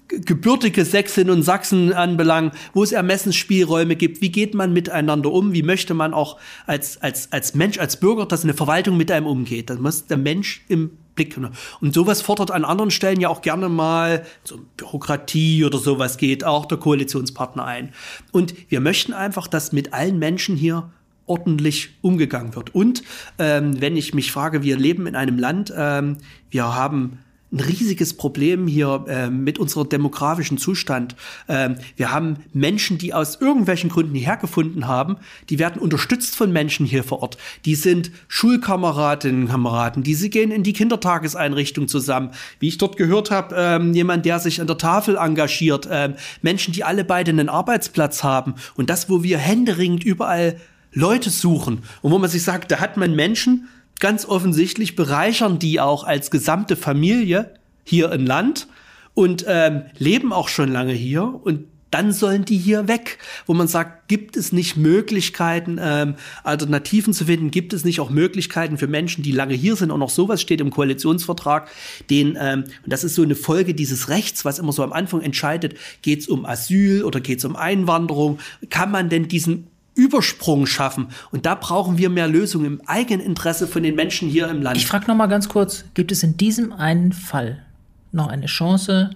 [0.07, 4.21] gebürtige Sächsinnen und Sachsen anbelangen, wo es Ermessensspielräume gibt.
[4.21, 5.53] Wie geht man miteinander um?
[5.53, 9.27] Wie möchte man auch als, als, als Mensch, als Bürger, dass eine Verwaltung mit einem
[9.27, 9.69] umgeht?
[9.69, 11.37] Das muss der Mensch im Blick.
[11.81, 16.43] Und sowas fordert an anderen Stellen ja auch gerne mal so Bürokratie oder sowas geht
[16.43, 17.91] auch der Koalitionspartner ein.
[18.31, 20.89] Und wir möchten einfach, dass mit allen Menschen hier
[21.25, 22.73] ordentlich umgegangen wird.
[22.73, 23.03] Und
[23.37, 26.17] ähm, wenn ich mich frage, wir leben in einem Land, ähm,
[26.49, 27.19] wir haben
[27.51, 31.15] ein riesiges Problem hier äh, mit unserem demografischen Zustand.
[31.47, 35.17] Ähm, wir haben Menschen, die aus irgendwelchen Gründen hierher gefunden haben,
[35.49, 37.37] die werden unterstützt von Menschen hier vor Ort.
[37.63, 42.31] Die sind Schulkameradinnen und Kameraden, die sie gehen in die Kindertageseinrichtung zusammen.
[42.59, 45.87] Wie ich dort gehört habe, ähm, jemand, der sich an der Tafel engagiert.
[45.89, 48.55] Ähm, Menschen, die alle beide einen Arbeitsplatz haben.
[48.75, 50.57] Und das, wo wir händeringend überall
[50.91, 51.83] Leute suchen.
[52.01, 53.67] Und wo man sich sagt, da hat man Menschen,
[53.99, 58.67] ganz offensichtlich bereichern die auch als gesamte Familie hier im Land
[59.13, 63.67] und ähm, leben auch schon lange hier und dann sollen die hier weg, wo man
[63.67, 67.49] sagt, gibt es nicht Möglichkeiten, ähm, Alternativen zu finden?
[67.49, 69.91] Gibt es nicht auch Möglichkeiten für Menschen, die lange hier sind?
[69.91, 71.69] Und auch sowas steht im Koalitionsvertrag,
[72.09, 75.21] den, ähm, und das ist so eine Folge dieses Rechts, was immer so am Anfang
[75.21, 78.39] entscheidet, geht es um Asyl oder geht es um Einwanderung?
[78.69, 79.67] Kann man denn diesen
[79.97, 81.07] Übersprung schaffen.
[81.31, 84.77] Und da brauchen wir mehr Lösungen im Eigeninteresse von den Menschen hier im Land.
[84.77, 87.65] Ich frage noch mal ganz kurz, gibt es in diesem einen Fall
[88.11, 89.09] noch eine Chance,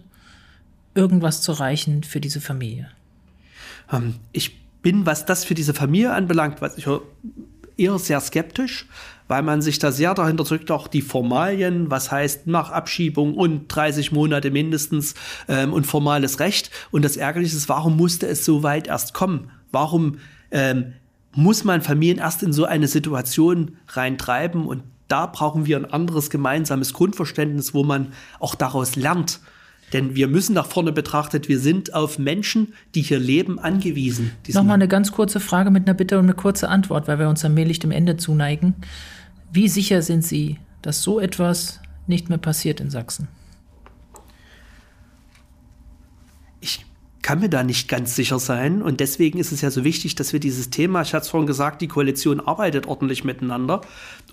[0.96, 2.90] irgendwas zu reichen für diese Familie?
[3.92, 6.88] Ähm, ich bin, was das für diese Familie anbelangt, was ich
[7.78, 8.88] eher sehr skeptisch,
[9.28, 13.68] weil man sich da sehr dahinter drückt, auch die Formalien, was heißt nach Abschiebung und
[13.68, 15.14] 30 Monate mindestens
[15.48, 16.70] ähm, und formales Recht.
[16.92, 19.52] Und das Ärgerliche ist, warum musste es so weit erst kommen?
[19.72, 20.18] Warum
[20.52, 20.94] ähm,
[21.34, 26.30] muss man Familien erst in so eine Situation reintreiben und da brauchen wir ein anderes
[26.30, 29.40] gemeinsames Grundverständnis, wo man auch daraus lernt.
[29.94, 34.32] Denn wir müssen nach vorne betrachtet, wir sind auf Menschen, die hier leben, angewiesen.
[34.54, 37.44] Nochmal eine ganz kurze Frage mit einer Bitte und eine kurze Antwort, weil wir uns
[37.44, 38.74] allmählich dem Ende zuneigen.
[39.52, 43.28] Wie sicher sind Sie, dass so etwas nicht mehr passiert in Sachsen?
[47.32, 48.82] Kann mir da nicht ganz sicher sein.
[48.82, 51.48] Und deswegen ist es ja so wichtig, dass wir dieses Thema, ich hatte es vorhin
[51.48, 53.80] gesagt, die Koalition arbeitet ordentlich miteinander.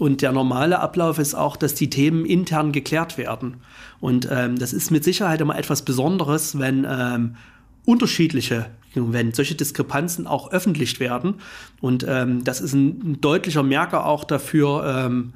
[0.00, 3.58] Und der normale Ablauf ist auch, dass die Themen intern geklärt werden.
[4.00, 7.36] Und ähm, das ist mit Sicherheit immer etwas Besonderes, wenn ähm,
[7.84, 11.34] unterschiedliche, wenn solche Diskrepanzen auch öffentlich werden.
[11.80, 15.34] Und ähm, das ist ein, ein, deutlicher Merker auch dafür, ähm,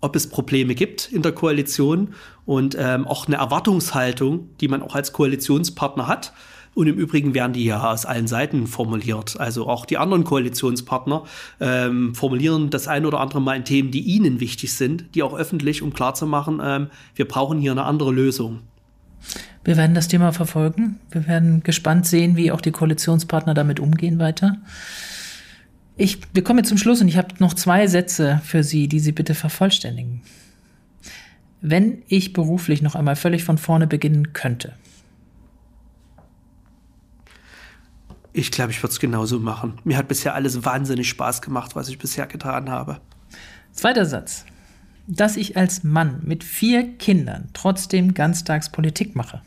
[0.00, 2.14] ob es Probleme gibt in der Koalition
[2.46, 6.32] und ähm, auch eine Erwartungshaltung, die man auch als Koalitionspartner hat.
[6.74, 9.38] Und im Übrigen werden die ja aus allen Seiten formuliert.
[9.38, 11.24] Also auch die anderen Koalitionspartner
[11.60, 15.34] ähm, formulieren das ein oder andere Mal in Themen, die ihnen wichtig sind, die auch
[15.34, 18.60] öffentlich, um klarzumachen, ähm, wir brauchen hier eine andere Lösung.
[19.64, 20.98] Wir werden das Thema verfolgen.
[21.10, 24.56] Wir werden gespannt sehen, wie auch die Koalitionspartner damit umgehen weiter.
[25.96, 28.98] Ich, wir kommen jetzt zum Schluss und ich habe noch zwei Sätze für Sie, die
[28.98, 30.22] Sie bitte vervollständigen.
[31.60, 34.72] Wenn ich beruflich noch einmal völlig von vorne beginnen könnte,
[38.32, 39.78] Ich glaube, ich würde es genauso machen.
[39.84, 43.00] Mir hat bisher alles wahnsinnig Spaß gemacht, was ich bisher getan habe.
[43.72, 44.44] Zweiter Satz.
[45.06, 49.42] Dass ich als Mann mit vier Kindern trotzdem ganztags Politik mache.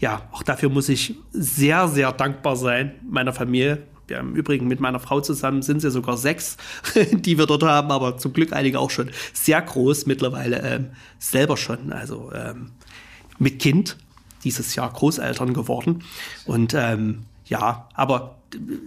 [0.00, 3.82] Ja, auch dafür muss ich sehr, sehr dankbar sein meiner Familie.
[4.08, 6.56] Ja, Im Übrigen mit meiner Frau zusammen sind es ja sogar sechs,
[7.12, 10.86] die wir dort haben, aber zum Glück einige auch schon sehr groß mittlerweile ähm,
[11.18, 11.92] selber schon.
[11.92, 12.70] Also ähm,
[13.38, 13.96] mit Kind
[14.44, 16.04] dieses Jahr Großeltern geworden.
[16.46, 18.36] Und ähm, ja, aber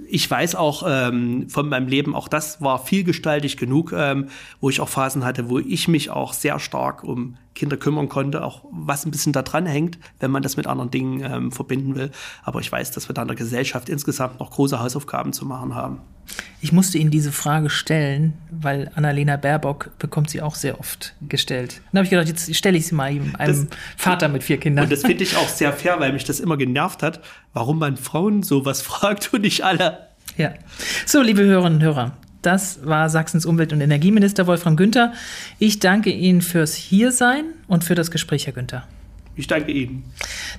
[0.08, 4.82] ich weiß auch ähm, von meinem Leben, auch das war vielgestaltig genug, ähm, wo ich
[4.82, 9.06] auch Phasen hatte, wo ich mich auch sehr stark um Kinder kümmern konnte, auch was
[9.06, 12.10] ein bisschen da dran hängt, wenn man das mit anderen Dingen ähm, verbinden will.
[12.42, 15.76] Aber ich weiß, dass wir da in der Gesellschaft insgesamt noch große Hausaufgaben zu machen
[15.76, 16.00] haben.
[16.60, 21.82] Ich musste Ihnen diese Frage stellen, weil Annalena Baerbock bekommt sie auch sehr oft gestellt.
[21.92, 24.86] Dann habe ich gedacht, jetzt stelle ich sie mal einem, das, Vater mit vier Kindern.
[24.86, 27.22] Und das finde ich auch sehr fair, weil mich das immer genervt hat,
[27.54, 30.08] warum man Frauen sowas fragt und nicht alle.
[30.36, 30.54] Ja.
[31.06, 35.14] So, liebe Hörerinnen und Hörer, das war Sachsens Umwelt- und Energieminister Wolfram Günther.
[35.60, 38.88] Ich danke Ihnen fürs Hiersein und für das Gespräch, Herr Günther.
[39.36, 40.04] Ich danke Ihnen.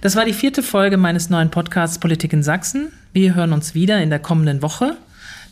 [0.00, 2.92] Das war die vierte Folge meines neuen Podcasts Politik in Sachsen.
[3.12, 4.96] Wir hören uns wieder in der kommenden Woche.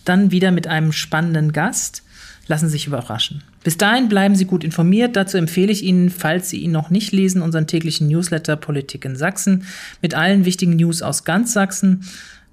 [0.04, 2.02] Dann wieder mit einem spannenden Gast.
[2.46, 3.42] Lassen Sie sich überraschen.
[3.62, 5.14] Bis dahin bleiben Sie gut informiert.
[5.14, 9.16] Dazu empfehle ich Ihnen, falls Sie ihn noch nicht lesen, unseren täglichen Newsletter Politik in
[9.16, 9.64] Sachsen
[10.00, 12.04] mit allen wichtigen News aus ganz Sachsen.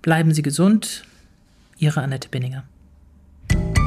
[0.01, 1.03] Bleiben Sie gesund.
[1.79, 2.63] Ihre Annette Binninger.
[3.49, 3.86] Thank you.